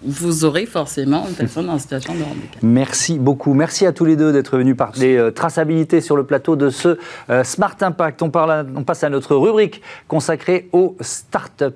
vous 0.03 0.45
aurez 0.45 0.65
forcément 0.65 1.25
une 1.27 1.35
personne 1.35 1.69
en 1.69 1.77
situation 1.77 2.13
de 2.13 2.23
handicap. 2.23 2.57
Merci 2.61 3.17
beaucoup. 3.19 3.53
Merci 3.53 3.85
à 3.85 3.91
tous 3.91 4.05
les 4.05 4.15
deux 4.15 4.31
d'être 4.31 4.57
venus 4.57 4.75
parler 4.75 5.29
traçabilité 5.35 6.01
sur 6.01 6.15
le 6.15 6.23
plateau 6.23 6.55
de 6.55 6.69
ce 6.69 6.97
Smart 7.43 7.75
Impact. 7.79 8.21
On, 8.21 8.29
passe 8.29 9.03
à 9.03 9.09
notre 9.09 9.35
rubrique 9.35 9.81
consacrée 10.07 10.69
aux 10.71 10.95
start-up. 11.01 11.75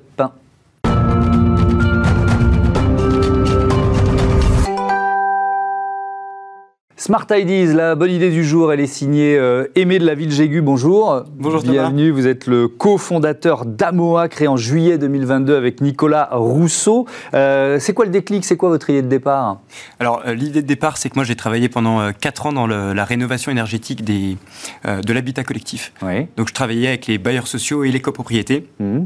Smart 6.97 7.27
Ideas, 7.29 7.73
la 7.73 7.93
bonne 7.95 8.11
idée 8.11 8.31
du 8.31 8.45
jour, 8.45 8.71
elle 8.71 8.79
est 8.79 8.87
signée 8.87 9.37
euh, 9.37 9.67
Aimé 9.75 9.99
de 9.99 10.05
la 10.05 10.15
Ville 10.15 10.31
Jégu. 10.31 10.61
Bonjour. 10.61 11.25
Bonjour 11.35 11.61
Bienvenue, 11.61 12.09
vous 12.09 12.25
êtes 12.25 12.47
le 12.47 12.69
cofondateur 12.69 13.65
d'Amoa, 13.65 14.29
créé 14.29 14.47
en 14.47 14.55
juillet 14.55 14.97
2022 14.97 15.57
avec 15.57 15.81
Nicolas 15.81 16.29
Rousseau. 16.31 17.05
Euh, 17.33 17.79
c'est 17.79 17.93
quoi 17.93 18.05
le 18.05 18.11
déclic 18.11 18.45
C'est 18.45 18.55
quoi 18.55 18.69
votre 18.69 18.89
idée 18.89 19.01
de 19.01 19.09
départ? 19.09 19.59
Alors, 19.99 20.21
euh, 20.25 20.33
l'idée 20.33 20.61
de 20.61 20.67
départ, 20.67 20.95
c'est 20.95 21.09
que 21.09 21.15
moi 21.15 21.25
j'ai 21.25 21.35
travaillé 21.35 21.67
pendant 21.67 22.13
4 22.13 22.45
ans 22.45 22.53
dans 22.53 22.65
la 22.65 23.03
rénovation 23.03 23.51
énergétique 23.51 24.05
des, 24.05 24.37
de 24.85 25.13
l'habitat 25.13 25.43
collectif. 25.43 25.91
Donc, 26.37 26.47
je 26.47 26.53
travaillais 26.53 26.87
avec 26.87 27.07
les 27.07 27.17
bailleurs 27.17 27.47
sociaux 27.47 27.83
et 27.83 27.91
les 27.91 27.99
copropriétés. 27.99 28.69
Mmh. 28.79 29.01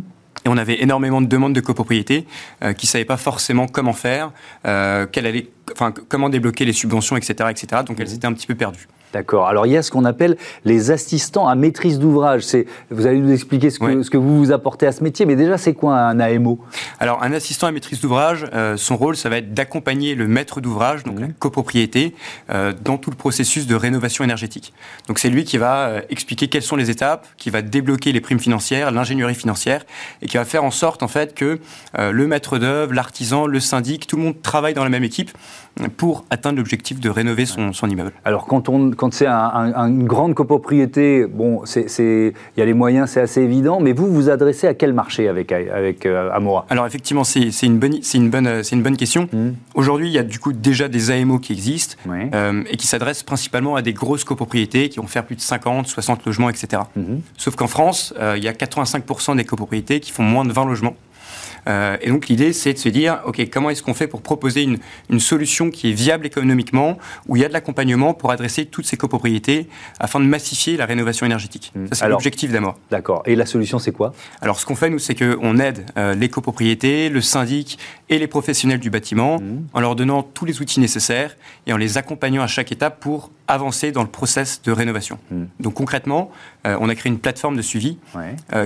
Et 0.46 0.50
on 0.50 0.58
avait 0.58 0.82
énormément 0.82 1.22
de 1.22 1.28
demandes 1.28 1.54
de 1.54 1.62
copropriété 1.62 2.26
euh, 2.64 2.74
qui 2.74 2.86
ne 2.86 2.90
savaient 2.90 3.06
pas 3.06 3.18
forcément 3.18 3.68
comment 3.68 3.94
faire, 3.94 4.32
euh, 4.66 5.06
allait, 5.16 5.48
enfin, 5.72 5.94
comment 6.08 6.30
débloquer 6.30 6.66
les 6.66 6.74
subventions, 6.74 7.18
etc. 7.18 7.50
etc. 7.50 7.84
donc 7.86 8.00
elles 8.00 8.10
mmh. 8.10 8.16
étaient 8.16 8.28
un 8.28 8.34
petit 8.34 8.48
peu 8.48 8.56
perdues. 8.56 8.88
D'accord. 9.14 9.48
Alors 9.48 9.66
il 9.66 9.72
y 9.72 9.78
a 9.78 9.82
ce 9.82 9.90
qu'on 9.90 10.06
appelle 10.06 10.38
les 10.66 10.92
assistants 10.92 11.48
à 11.48 11.56
maîtrise 11.56 11.98
d'ouvrage. 11.98 12.44
C'est, 12.44 12.68
vous 12.92 13.08
allez 13.08 13.20
nous 13.20 13.32
expliquer 13.32 13.72
ce 13.72 13.80
que, 13.80 14.04
ce 14.04 14.10
que 14.10 14.18
vous 14.18 14.38
vous 14.38 14.52
apportez 14.52 14.86
à 14.86 14.92
ce 14.92 15.04
métier, 15.04 15.26
mais 15.26 15.36
déjà 15.36 15.58
c'est 15.58 15.74
quoi 15.74 15.98
un 15.98 16.20
AMO 16.20 16.60
Alors 17.00 17.24
un 17.24 17.32
assistant 17.34 17.68
à 17.68 17.72
maîtrise 17.72 18.02
d'ouvrage, 18.02 18.46
euh, 18.54 18.78
son 18.78 18.98
rôle 18.98 19.16
ça 19.16 19.30
va 19.30 19.38
être 19.38 19.54
d'accompagner 19.54 20.14
le 20.14 20.28
maître 20.28 20.62
d'ouvrage, 20.62 21.04
donc 21.04 21.18
mmh. 21.18 21.22
la 21.22 21.28
copropriété, 21.40 22.14
euh, 22.52 22.72
dans 22.84 22.98
tout 22.98 23.10
le 23.10 23.16
processus 23.16 23.66
de 23.66 23.76
rénovation 23.76 24.24
énergétique. 24.24 24.74
Donc 25.08 25.18
c'est 25.18 25.30
lui 25.30 25.44
qui 25.44 25.58
va 25.58 25.88
euh, 25.88 26.02
expliquer 26.10 26.48
quelles 26.48 26.64
sont 26.64 26.76
les 26.76 26.92
étapes, 26.92 27.28
qui 27.38 27.50
va 27.50 27.64
débloquer 27.64 28.12
les 28.12 28.22
primes 28.22 28.40
financières, 28.40 28.92
l'ingénierie 28.92 29.36
financière, 29.36 29.86
et 30.22 30.28
qui 30.28 30.38
va 30.38 30.46
faire 30.46 30.64
en 30.64 30.72
sorte 30.72 31.02
en 31.02 31.08
fait 31.08 31.34
que 31.34 31.60
le 31.98 32.28
maître 32.28 32.58
d'œuvre, 32.58 32.94
l'artisan, 32.94 33.48
le 33.48 33.60
syndic, 33.60 34.08
tout 34.08 34.16
le 34.18 34.24
monde 34.24 34.42
travaille 34.42 34.74
dans 34.74 34.84
la 34.84 34.90
même 34.90 35.04
équipe 35.04 35.32
pour 35.98 36.26
atteindre 36.30 36.58
l'objectif 36.58 37.00
de 37.00 37.10
rénover 37.10 37.46
son, 37.46 37.72
immeuble. 37.88 38.12
Alors 38.26 38.46
quand, 38.46 38.70
on, 38.70 38.92
quand 39.00 39.14
c'est 39.14 39.28
une 39.28 40.04
grande 40.04 40.34
copropriété, 40.34 41.26
bon, 41.26 41.64
il 41.64 42.34
y 42.58 42.62
a 42.62 42.66
les 42.66 42.74
moyens, 42.74 43.10
c'est 43.10 43.22
assez 43.22 43.42
évident, 43.42 43.80
mais 43.80 43.94
vous 43.94 44.14
vous 44.14 44.30
adressez 44.30 44.68
à 44.68 44.74
quel 44.74 44.92
marché 44.92 45.30
avec, 45.30 45.54
avec 45.54 46.06
euh, 46.06 46.30
Amora? 46.34 46.66
Alors 46.70 46.86
effectivement, 46.86 47.24
c'est 47.24 47.50
une, 47.64 47.80
bonne, 47.80 47.96
une, 48.14 48.30
bonne, 48.30 48.62
une 48.70 48.84
bonne 48.84 48.98
question. 48.98 49.30
Mmh. 49.32 49.52
Aujourd'hui, 49.74 50.10
il 50.10 50.12
y 50.12 50.18
a 50.18 50.24
du 50.24 50.38
coup 50.38 50.52
déjà 50.52 50.90
des 50.90 51.12
AMO 51.12 51.40
qui 51.40 51.54
existent 51.54 51.96
euh, 52.10 52.64
et 52.70 52.76
qui 52.76 52.88
s'adressent 52.88 53.24
principalement 53.24 53.78
à 53.78 53.82
des 53.82 53.94
grosses 53.94 54.26
copropriétés 54.26 54.90
qui 54.90 55.00
vont 55.00 55.08
faire 55.08 55.26
plus 55.26 55.38
de 55.38 55.42
50, 55.42 55.88
60 55.88 56.26
logements, 56.26 56.50
etc. 56.50 56.84
Mmh. 56.98 57.20
Sauf 57.38 57.56
qu'en 57.56 57.68
France, 57.68 58.14
euh, 58.20 58.36
il 58.36 58.44
y 58.44 58.50
a 58.50 58.52
85% 58.52 59.38
des 59.38 59.46
copropriétés 59.46 60.02
qui 60.02 60.12
font 60.12 60.24
moins 60.24 60.44
de 60.44 60.52
20 60.52 60.66
logements. 60.66 60.98
Euh, 61.68 61.98
et 62.02 62.10
donc 62.10 62.28
l'idée, 62.28 62.54
c'est 62.54 62.74
de 62.74 62.78
se 62.78 62.90
dire, 62.90 63.22
OK, 63.26 63.42
comment 63.52 63.70
est-ce 63.70 63.84
qu'on 63.84 63.94
fait 63.94 64.08
pour 64.08 64.22
proposer 64.22 64.64
une, 64.64 64.78
une, 65.10 65.20
solution 65.20 65.70
qui 65.70 65.90
est 65.90 65.94
viable 65.94 66.26
économiquement, 66.26 66.98
où 67.28 67.36
il 67.36 67.42
y 67.42 67.46
a 67.46 67.48
de 67.48 67.54
l'accompagnement 67.54 68.14
pour 68.14 68.32
adresser 68.32 68.66
toutes 68.66 68.86
ces 68.86 68.98
copropriétés 68.98 69.68
afin 70.00 70.20
de 70.20 70.26
massifier 70.26 70.78
la 70.78 70.86
rénovation 70.86 71.26
énergétique. 71.26 71.72
Mmh. 71.76 71.88
Ça, 71.88 71.96
c'est 71.96 72.10
l'objectif 72.10 72.52
d'Amor. 72.52 72.78
D'accord. 72.92 73.24
Et 73.26 73.36
la 73.36 73.46
solution, 73.46 73.80
c'est 73.80 73.92
quoi? 73.92 74.14
Alors, 74.42 74.60
ce 74.60 74.66
qu'on 74.66 74.76
fait, 74.76 74.90
nous, 74.90 75.00
c'est 75.00 75.16
qu'on 75.16 75.58
aide 75.58 75.86
euh, 75.98 76.16
les 76.16 76.30
copropriétés, 76.30 77.10
le 77.10 77.22
syndic 77.22 77.78
et 78.10 78.20
les 78.20 78.28
professionnels 78.28 78.80
du 78.80 78.90
bâtiment 78.90 79.40
mmh. 79.40 79.68
en 79.74 79.80
leur 79.80 79.96
donnant 79.96 80.24
tous 80.24 80.46
les 80.46 80.62
outils 80.62 80.80
nécessaires 80.80 81.36
et 81.68 81.74
en 81.74 81.78
les 81.78 81.98
accompagnant 81.98 82.42
à 82.42 82.48
chaque 82.48 82.72
étape 82.72 83.00
pour 83.00 83.32
avancer 83.48 83.92
dans 83.92 84.04
le 84.04 84.10
process 84.10 84.62
de 84.62 84.72
rénovation. 84.72 85.20
Mmh. 85.32 85.44
Donc 85.60 85.74
concrètement, 85.76 86.32
euh, 86.68 86.78
on 86.80 86.90
a 86.90 86.96
créé 86.96 87.12
une 87.12 87.20
plateforme 87.20 87.56
de 87.56 87.62
suivi 87.62 87.98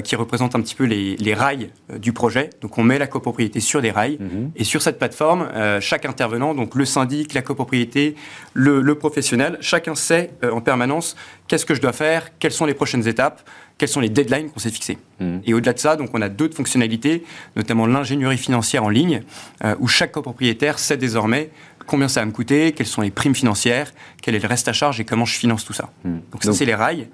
qui 0.04 0.16
représente 0.16 0.56
un 0.56 0.62
petit 0.62 0.76
peu 0.76 0.86
les, 0.86 1.16
les 1.18 1.34
rails 1.34 1.70
du 2.00 2.14
projet. 2.14 2.50
Donc 2.62 2.78
on 2.78 2.84
met 2.84 2.98
la 2.98 3.08
copropriété 3.08 3.60
sur 3.60 3.82
des 3.82 3.92
rails. 3.92 4.18
Mhm. 4.20 4.52
Et 4.56 4.64
sur 4.64 4.82
cette 4.82 4.98
plateforme, 4.98 5.50
euh, 5.54 5.80
chaque 5.82 6.06
intervenant, 6.06 6.54
donc 6.54 6.76
le 6.76 6.86
syndic, 6.86 7.34
la 7.34 7.42
copropriété, 7.42 8.16
le, 8.54 8.96
professionnel, 8.96 9.58
chacun 9.62 9.96
sait 9.96 10.32
euh, 10.44 10.52
en 10.52 10.62
permanence 10.62 11.16
qu'est-ce 11.48 11.66
que 11.66 11.74
je 11.74 11.82
dois 11.82 11.94
faire, 11.94 12.38
quelles 12.40 12.52
sont 12.52 12.66
les 12.66 12.74
prochaines 12.74 13.08
étapes, 13.08 13.42
quelles 13.78 13.90
sont 13.90 14.00
les 14.00 14.10
deadlines 14.10 14.50
qu'on 14.50 14.60
s'est 14.60 14.70
fixées. 14.70 14.98
Mhm. 15.20 15.42
Et 15.46 15.54
au-delà 15.54 15.74
de 15.74 15.80
ça, 15.80 15.96
donc 15.96 16.10
on 16.14 16.22
a 16.22 16.30
d'autres 16.30 16.56
fonctionnalités, 16.56 17.24
notamment 17.56 17.86
l'ingénierie 17.86 18.38
financière 18.38 18.84
en 18.84 18.90
ligne, 18.90 19.24
euh, 19.64 19.76
où 19.80 19.88
chaque 19.88 20.12
copropriétaire 20.12 20.80
sait 20.80 20.98
désormais 20.98 21.50
combien 21.86 22.08
ça 22.08 22.22
va 22.22 22.26
me 22.26 22.32
coûter, 22.32 22.72
quelles 22.72 22.88
sont 22.88 23.02
les 23.02 23.12
primes 23.12 23.36
financières, 23.36 23.94
quel 24.22 24.36
est 24.36 24.40
le 24.40 24.48
reste 24.48 24.68
à 24.70 24.74
charge 24.74 25.00
et 25.00 25.06
comment 25.06 25.26
je 25.26 25.36
finance 25.36 25.66
tout 25.66 25.74
ça. 25.74 25.90
Mhm. 26.06 26.22
Donc 26.32 26.44
ça, 26.44 26.54
c'est 26.54 26.66
les 26.66 26.76
rails. 26.76 27.08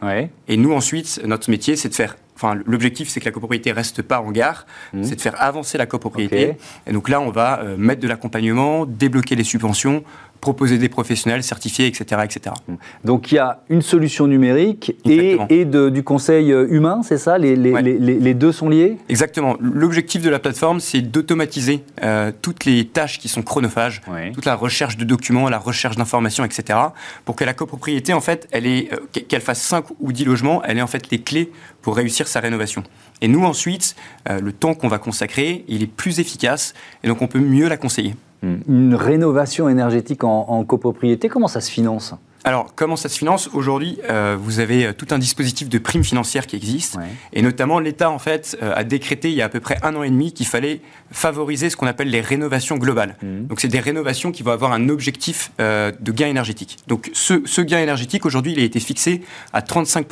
Et 0.48 0.58
nous, 0.58 0.74
ensuite, 0.74 1.22
notre 1.26 1.50
métier, 1.50 1.76
c'est 1.76 1.90
de 1.90 1.96
faire 1.96 2.16
Enfin, 2.42 2.58
l'objectif, 2.66 3.10
c'est 3.10 3.20
que 3.20 3.26
la 3.26 3.34
copropriété 3.34 3.74
reste 3.74 4.02
pas 4.02 4.22
en 4.22 4.32
gare, 4.32 4.66
mmh. 4.94 5.04
c'est 5.04 5.18
de 5.18 5.22
faire 5.22 5.42
avancer 5.42 5.78
la 5.78 5.86
copropriété. 5.86 6.56
Et 6.88 6.94
donc 6.94 7.10
là, 7.10 7.20
on 7.20 7.32
va 7.32 7.60
euh, 7.60 7.76
mettre 7.76 8.00
de 8.00 8.08
l'accompagnement, 8.08 8.86
débloquer 8.86 9.36
les 9.36 9.44
subventions, 9.44 10.06
proposer 10.42 10.78
des 10.78 10.90
professionnels 10.90 11.44
certifiés, 11.44 11.88
etc. 11.88 12.22
etc. 12.24 12.56
Donc 13.04 13.32
il 13.32 13.36
y 13.36 13.40
a 13.40 13.62
une 13.70 13.82
solution 13.82 14.28
numérique 14.28 14.96
et, 15.06 15.38
et 15.50 15.66
de, 15.66 15.90
du 15.90 16.04
conseil 16.04 16.52
euh, 16.52 16.68
humain, 16.70 17.02
c'est 17.04 17.18
ça? 17.18 17.38
Les, 17.38 17.56
les, 17.56 17.82
les, 17.82 18.34
deux 18.34 18.52
sont 18.52 18.70
liés? 18.70 18.98
Exactement. 19.10 19.58
L'objectif 19.60 20.22
de 20.22 20.30
la 20.30 20.40
plateforme, 20.40 20.80
c'est 20.80 21.02
d'automatiser 21.02 21.84
euh, 22.04 22.32
toutes 22.42 22.66
les 22.66 22.86
tâches 22.86 23.20
qui 23.20 23.28
sont 23.28 23.42
chronophages, 23.42 24.02
toute 24.34 24.46
la 24.46 24.56
recherche 24.56 24.98
de 24.98 25.04
documents, 25.04 25.50
la 25.50 25.60
recherche 25.60 25.98
d'informations, 25.98 26.46
etc. 26.46 26.80
pour 27.26 27.36
que 27.36 27.44
la 27.44 27.54
copropriété, 27.54 28.14
en 28.14 28.22
fait, 28.22 28.48
elle 28.52 28.66
est, 28.66 28.90
qu'elle 29.28 29.42
fasse 29.42 29.62
5 29.62 29.86
ou 30.00 30.12
10 30.12 30.26
logements, 30.26 30.64
elle 30.64 30.78
ait 30.78 30.82
en 30.82 30.88
fait 30.88 31.10
les 31.12 31.22
clés 31.22 31.52
pour 31.82 31.96
réussir 31.96 32.28
sa 32.28 32.40
rénovation. 32.40 32.84
Et 33.22 33.28
nous, 33.28 33.44
ensuite, 33.44 33.96
euh, 34.30 34.40
le 34.40 34.54
temps 34.54 34.74
qu'on 34.74 34.88
va 34.88 34.98
consacrer, 34.98 35.66
il 35.68 35.84
est 35.84 35.88
plus 35.88 36.20
efficace 36.20 36.74
et 37.04 37.08
donc 37.08 37.22
on 37.22 37.28
peut 37.28 37.40
mieux 37.40 37.68
la 37.68 37.78
conseiller. 37.78 38.16
Hmm. 38.42 38.58
Une 38.68 38.96
rénovation 38.96 39.70
énergétique 39.70 40.24
en, 40.24 40.64
copropriété, 40.64 41.30
comment 41.30 41.48
ça 41.48 41.62
se 41.62 41.72
finance? 41.72 42.14
Alors, 42.46 42.74
comment 42.74 42.96
ça 42.96 43.10
se 43.10 43.18
finance? 43.18 43.50
Aujourd'hui, 43.54 44.00
euh, 44.10 44.38
vous 44.40 44.60
avez 44.60 44.86
euh, 44.86 44.94
tout 44.94 45.08
un 45.12 45.20
dispositif 45.20 45.68
de 45.68 45.78
primes 45.78 46.06
financières 46.06 46.48
qui 46.48 46.56
existe. 46.56 46.98
Et 47.34 47.42
notamment, 47.42 47.80
l'État, 47.80 48.10
en 48.10 48.20
fait, 48.20 48.58
a 48.62 48.84
décrété 48.86 49.30
il 49.30 49.36
y 49.36 49.42
a 49.42 49.46
à 49.46 49.50
peu 49.50 49.60
près 49.60 49.78
un 49.84 49.94
an 49.96 50.04
et 50.04 50.10
demi 50.10 50.32
qu'il 50.32 50.46
fallait 50.46 50.80
favoriser 51.12 51.70
ce 51.70 51.76
qu'on 51.76 51.88
appelle 51.88 52.10
les 52.10 52.22
rénovations 52.22 52.78
globales. 52.78 53.18
Hmm. 53.22 53.48
Donc, 53.48 53.60
c'est 53.60 53.68
des 53.68 53.82
rénovations 53.82 54.32
qui 54.32 54.44
vont 54.44 54.52
avoir 54.52 54.72
un 54.72 54.88
objectif 54.88 55.52
de 55.60 56.12
gain 56.12 56.28
énergétique. 56.28 56.78
Donc, 56.88 57.12
ce, 57.14 57.42
ce 57.46 57.62
gain 57.62 57.80
énergétique, 57.80 58.26
aujourd'hui, 58.26 58.54
il 58.54 58.60
a 58.60 58.64
été 58.64 58.80
fixé 58.80 59.22
à 59.52 59.62
35 59.62 60.06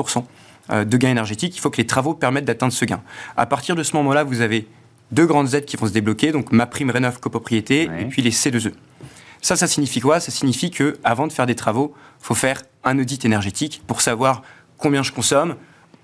euh, 0.69 0.83
de 0.83 0.97
gains 0.97 1.11
énergétiques, 1.11 1.55
il 1.55 1.59
faut 1.59 1.69
que 1.69 1.77
les 1.77 1.87
travaux 1.87 2.13
permettent 2.13 2.45
d'atteindre 2.45 2.73
ce 2.73 2.83
gain. 2.83 3.01
À 3.37 3.45
partir 3.45 3.75
de 3.75 3.83
ce 3.83 3.95
moment-là, 3.95 4.23
vous 4.23 4.41
avez 4.41 4.67
deux 5.11 5.25
grandes 5.25 5.53
aides 5.53 5.65
qui 5.65 5.77
vont 5.77 5.87
se 5.87 5.93
débloquer, 5.93 6.31
donc 6.31 6.51
ma 6.51 6.65
prime 6.65 6.89
rénov 6.89 7.19
copropriété 7.19 7.89
et 7.99 8.05
puis 8.05 8.21
les 8.21 8.31
C2E. 8.31 8.73
Ça, 9.41 9.55
ça 9.55 9.67
signifie 9.67 9.99
quoi? 9.99 10.19
Ça 10.19 10.31
signifie 10.31 10.71
que 10.71 10.97
avant 11.03 11.27
de 11.27 11.31
faire 11.31 11.45
des 11.45 11.55
travaux, 11.55 11.93
il 12.21 12.25
faut 12.25 12.35
faire 12.35 12.63
un 12.83 12.97
audit 12.99 13.23
énergétique 13.23 13.81
pour 13.87 14.01
savoir 14.01 14.41
combien 14.77 15.03
je 15.03 15.11
consomme, 15.11 15.55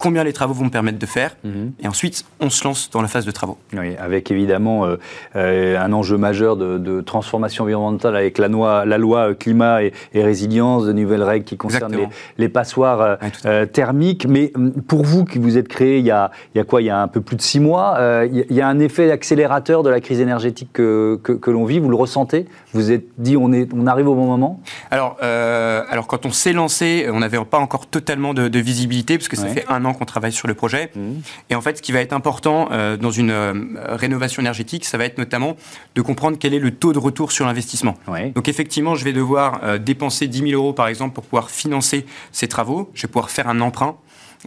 combien 0.04 0.26
les 0.26 0.34
travaux 0.34 0.54
vont 0.54 0.66
me 0.66 0.70
permettre 0.70 1.00
de 1.00 1.06
faire, 1.06 1.38
mhm. 1.46 1.72
et 1.82 1.88
ensuite 1.88 2.26
on 2.42 2.50
se 2.50 2.66
lance 2.66 2.90
dans 2.92 3.02
la 3.02 3.08
phase 3.08 3.26
de 3.26 3.32
travaux. 3.32 3.58
Oui, 3.72 3.96
avec 3.98 4.32
évidemment 4.32 4.86
euh, 4.86 4.98
euh, 5.38 5.80
un 5.80 5.94
enjeu 5.94 6.18
majeur 6.18 6.58
de, 6.58 7.00
transformation 7.00 7.64
environnementale 7.64 8.18
avec 8.18 8.38
la, 8.38 8.50
loi, 8.50 8.84
la 8.84 8.98
loi 8.98 9.34
climat 9.34 9.82
et, 9.82 9.94
résilience, 10.14 10.86
de 10.86 10.92
nouvelles 10.92 11.24
règles 11.24 11.46
qui 11.46 11.56
concernent 11.56 12.10
les, 12.38 12.50
passoires 12.50 13.18
euh, 13.46 13.66
thermiques. 13.66 14.28
Mais 14.28 14.52
hum, 14.56 14.74
pour 14.74 15.04
vous 15.04 15.24
qui 15.24 15.40
vous 15.40 15.58
êtes 15.58 15.70
créé 15.70 16.00
il 16.00 16.06
y 16.06 16.12
a, 16.12 16.32
il 16.54 16.58
y 16.58 16.62
a 16.62 16.66
quoi? 16.66 16.82
Il 16.82 16.86
y 16.86 16.90
a 16.90 17.02
un 17.02 17.08
peu 17.08 17.22
plus 17.22 17.38
de 17.38 17.42
six 17.42 17.62
mois, 17.62 17.98
il 18.26 18.46
y 18.50 18.62
a 18.62 18.68
un 18.68 18.80
effet 18.80 19.10
accélérateur 19.10 19.84
de 19.84 19.90
la 19.90 20.02
crise 20.02 20.20
énergétique 20.20 20.70
que, 20.74 21.18
que, 21.24 21.52
l'on 21.52 21.64
vit, 21.64 21.80
vous 21.80 21.90
le 21.90 21.96
ressentez? 21.96 22.46
Vous 22.74 22.82
vous 22.82 22.92
êtes 22.92 23.06
dit 23.18 23.38
on, 23.38 23.54
est, 23.54 23.70
on 23.74 23.88
arrive 23.88 24.10
au 24.10 24.16
bon 24.16 24.26
moment? 24.26 24.60
Alors, 24.92 25.18
alors 25.22 26.08
quand 26.08 26.26
on 26.26 26.32
s'est 26.32 26.54
lancé, 26.54 27.08
on 27.10 27.20
n'avait 27.20 27.40
pas 27.46 27.60
encore 27.60 27.88
totalement 27.88 28.34
de, 28.34 28.60
visibilité, 28.60 29.18
parce 29.18 29.30
que 29.30 29.38
ça 29.38 29.48
fait 29.48 29.66
un 29.70 29.86
an 29.86 29.93
qu'on 29.94 30.06
travaille 30.06 30.32
sur 30.32 30.48
le 30.48 30.54
projet. 30.54 30.92
Mmh. 30.96 31.12
Et 31.50 31.56
en 31.56 31.62
fait, 31.62 31.78
ce 31.78 31.82
qui 31.82 31.92
va 31.92 32.00
être 32.00 32.14
important 32.14 32.70
euh, 32.72 32.98
dans 32.98 33.12
une 33.12 33.32
euh, 33.32 33.54
rénovation 33.90 34.42
énergétique, 34.42 34.86
ça 34.86 34.98
va 34.98 35.06
être 35.06 35.18
notamment 35.18 35.56
de 35.96 36.02
comprendre 36.02 36.38
quel 36.40 36.54
est 36.54 36.60
le 36.60 36.72
taux 36.72 36.94
de 36.94 37.00
retour 37.00 37.32
sur 37.32 37.46
l'investissement. 37.46 37.96
Donc 38.36 38.48
effectivement, 38.48 38.96
je 38.96 39.04
vais 39.04 39.14
devoir 39.14 39.62
euh, 39.64 39.78
dépenser 39.78 40.28
10 40.28 40.50
000 40.50 40.52
euros, 40.52 40.74
par 40.74 40.88
exemple, 40.88 41.14
pour 41.14 41.24
pouvoir 41.24 41.50
financer 41.50 42.06
ces 42.32 42.48
travaux. 42.48 42.90
Je 42.94 43.04
vais 43.04 43.08
pouvoir 43.08 43.30
faire 43.30 43.48
un 43.48 43.62
emprunt. 43.62 43.98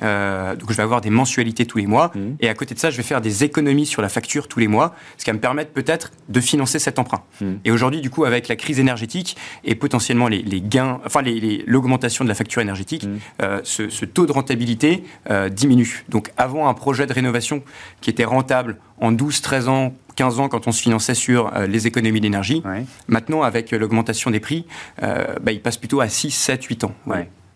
Euh, 0.02 0.56
donc 0.56 0.70
je 0.70 0.76
vais 0.76 0.82
avoir 0.82 1.00
des 1.00 1.10
mensualités 1.10 1.66
tous 1.66 1.78
les 1.78 1.86
mois. 1.86 2.10
Mmh. 2.14 2.20
Et 2.40 2.48
à 2.48 2.54
côté 2.54 2.74
de 2.74 2.78
ça, 2.78 2.90
je 2.90 2.96
vais 2.96 3.02
faire 3.02 3.20
des 3.20 3.44
économies 3.44 3.86
sur 3.86 4.02
la 4.02 4.08
facture 4.08 4.48
tous 4.48 4.58
les 4.58 4.68
mois, 4.68 4.94
ce 5.18 5.24
qui 5.24 5.30
va 5.30 5.34
me 5.34 5.40
permettre 5.40 5.72
peut-être 5.72 6.12
de 6.28 6.40
financer 6.40 6.78
cet 6.78 6.98
emprunt. 6.98 7.22
Mmh. 7.40 7.52
Et 7.64 7.70
aujourd'hui, 7.70 8.00
du 8.00 8.10
coup, 8.10 8.24
avec 8.24 8.48
la 8.48 8.56
crise 8.56 8.78
énergétique 8.78 9.36
et 9.64 9.74
potentiellement 9.74 10.28
les, 10.28 10.42
gains, 10.60 11.00
enfin 11.04 11.22
l'augmentation 11.66 12.24
de 12.24 12.28
la 12.28 12.34
facture 12.34 12.62
énergétique, 12.62 13.04
mmh. 13.04 13.16
euh, 13.42 13.60
ce, 13.64 14.04
taux 14.04 14.26
de 14.26 14.32
rentabilité 14.32 15.04
euh, 15.30 15.48
diminue. 15.48 16.04
Donc 16.08 16.30
avant 16.36 16.68
un 16.68 16.74
projet 16.74 17.06
de 17.06 17.12
rénovation 17.12 17.62
qui 18.00 18.10
était 18.10 18.24
rentable 18.24 18.76
en 19.00 19.12
12, 19.12 19.40
13 19.40 19.68
ans, 19.68 19.94
15 20.14 20.40
ans 20.40 20.48
quand 20.48 20.66
on 20.66 20.72
se 20.72 20.80
finançait 20.80 21.14
sur 21.14 21.52
les 21.68 21.86
économies 21.86 22.22
d'énergie. 22.22 22.62
Maintenant, 23.06 23.42
avec 23.42 23.70
l'augmentation 23.72 24.30
des 24.30 24.40
prix, 24.40 24.64
bah, 25.02 25.52
il 25.52 25.60
passe 25.60 25.76
plutôt 25.76 26.00
à 26.00 26.08
6, 26.08 26.30
7, 26.30 26.64
8 26.64 26.84
ans. 26.84 26.94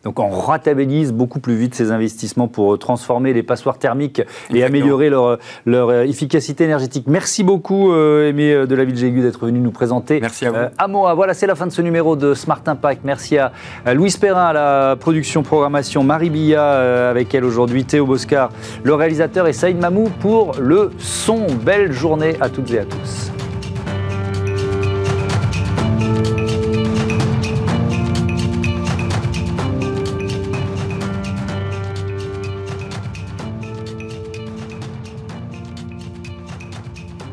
Donc 0.04 0.18
on 0.18 0.28
rentabilise 0.28 1.12
beaucoup 1.12 1.40
plus 1.40 1.54
vite 1.54 1.74
ces 1.74 1.90
investissements 1.90 2.48
pour 2.48 2.78
transformer 2.78 3.32
les 3.32 3.42
passoires 3.42 3.78
thermiques 3.78 4.22
et 4.52 4.64
améliorer 4.64 5.10
leur, 5.10 5.38
leur 5.66 5.90
euh, 5.90 6.02
efficacité 6.04 6.64
énergétique. 6.64 7.04
Merci 7.06 7.44
beaucoup 7.44 7.92
euh, 7.92 8.28
Aimé 8.28 8.52
euh, 8.52 8.66
de 8.66 8.74
la 8.74 8.84
Ville 8.84 8.96
Jégu 8.96 9.20
d'être 9.20 9.44
venu 9.44 9.60
nous 9.60 9.70
présenter. 9.70 10.20
Merci 10.20 10.46
à 10.46 10.50
vous. 10.50 10.58
Amoa, 10.78 11.14
voilà 11.14 11.34
c'est 11.34 11.46
la 11.46 11.54
fin 11.54 11.66
de 11.66 11.72
ce 11.72 11.82
numéro 11.82 12.16
de 12.16 12.34
Smart 12.34 12.62
Impact. 12.66 13.02
Merci 13.04 13.36
à, 13.38 13.52
Louis 13.92 14.14
Perrin 14.18 14.46
à 14.46 14.52
la 14.52 14.96
production 14.96 15.42
programmation, 15.42 16.02
Marie 16.02 16.30
Billa 16.30 17.10
avec 17.10 17.34
elle 17.34 17.44
aujourd'hui, 17.44 17.84
Théo 17.84 18.06
Boscar 18.06 18.50
le 18.82 18.94
réalisateur 18.94 19.46
et 19.46 19.52
Saïd 19.52 19.78
Mamou 19.78 20.08
pour 20.20 20.52
le 20.60 20.90
son. 20.98 21.46
Belle 21.64 21.92
journée 21.92 22.36
à 22.40 22.48
toutes 22.48 22.70
et 22.72 22.78
à 22.78 22.84
tous. 22.84 23.30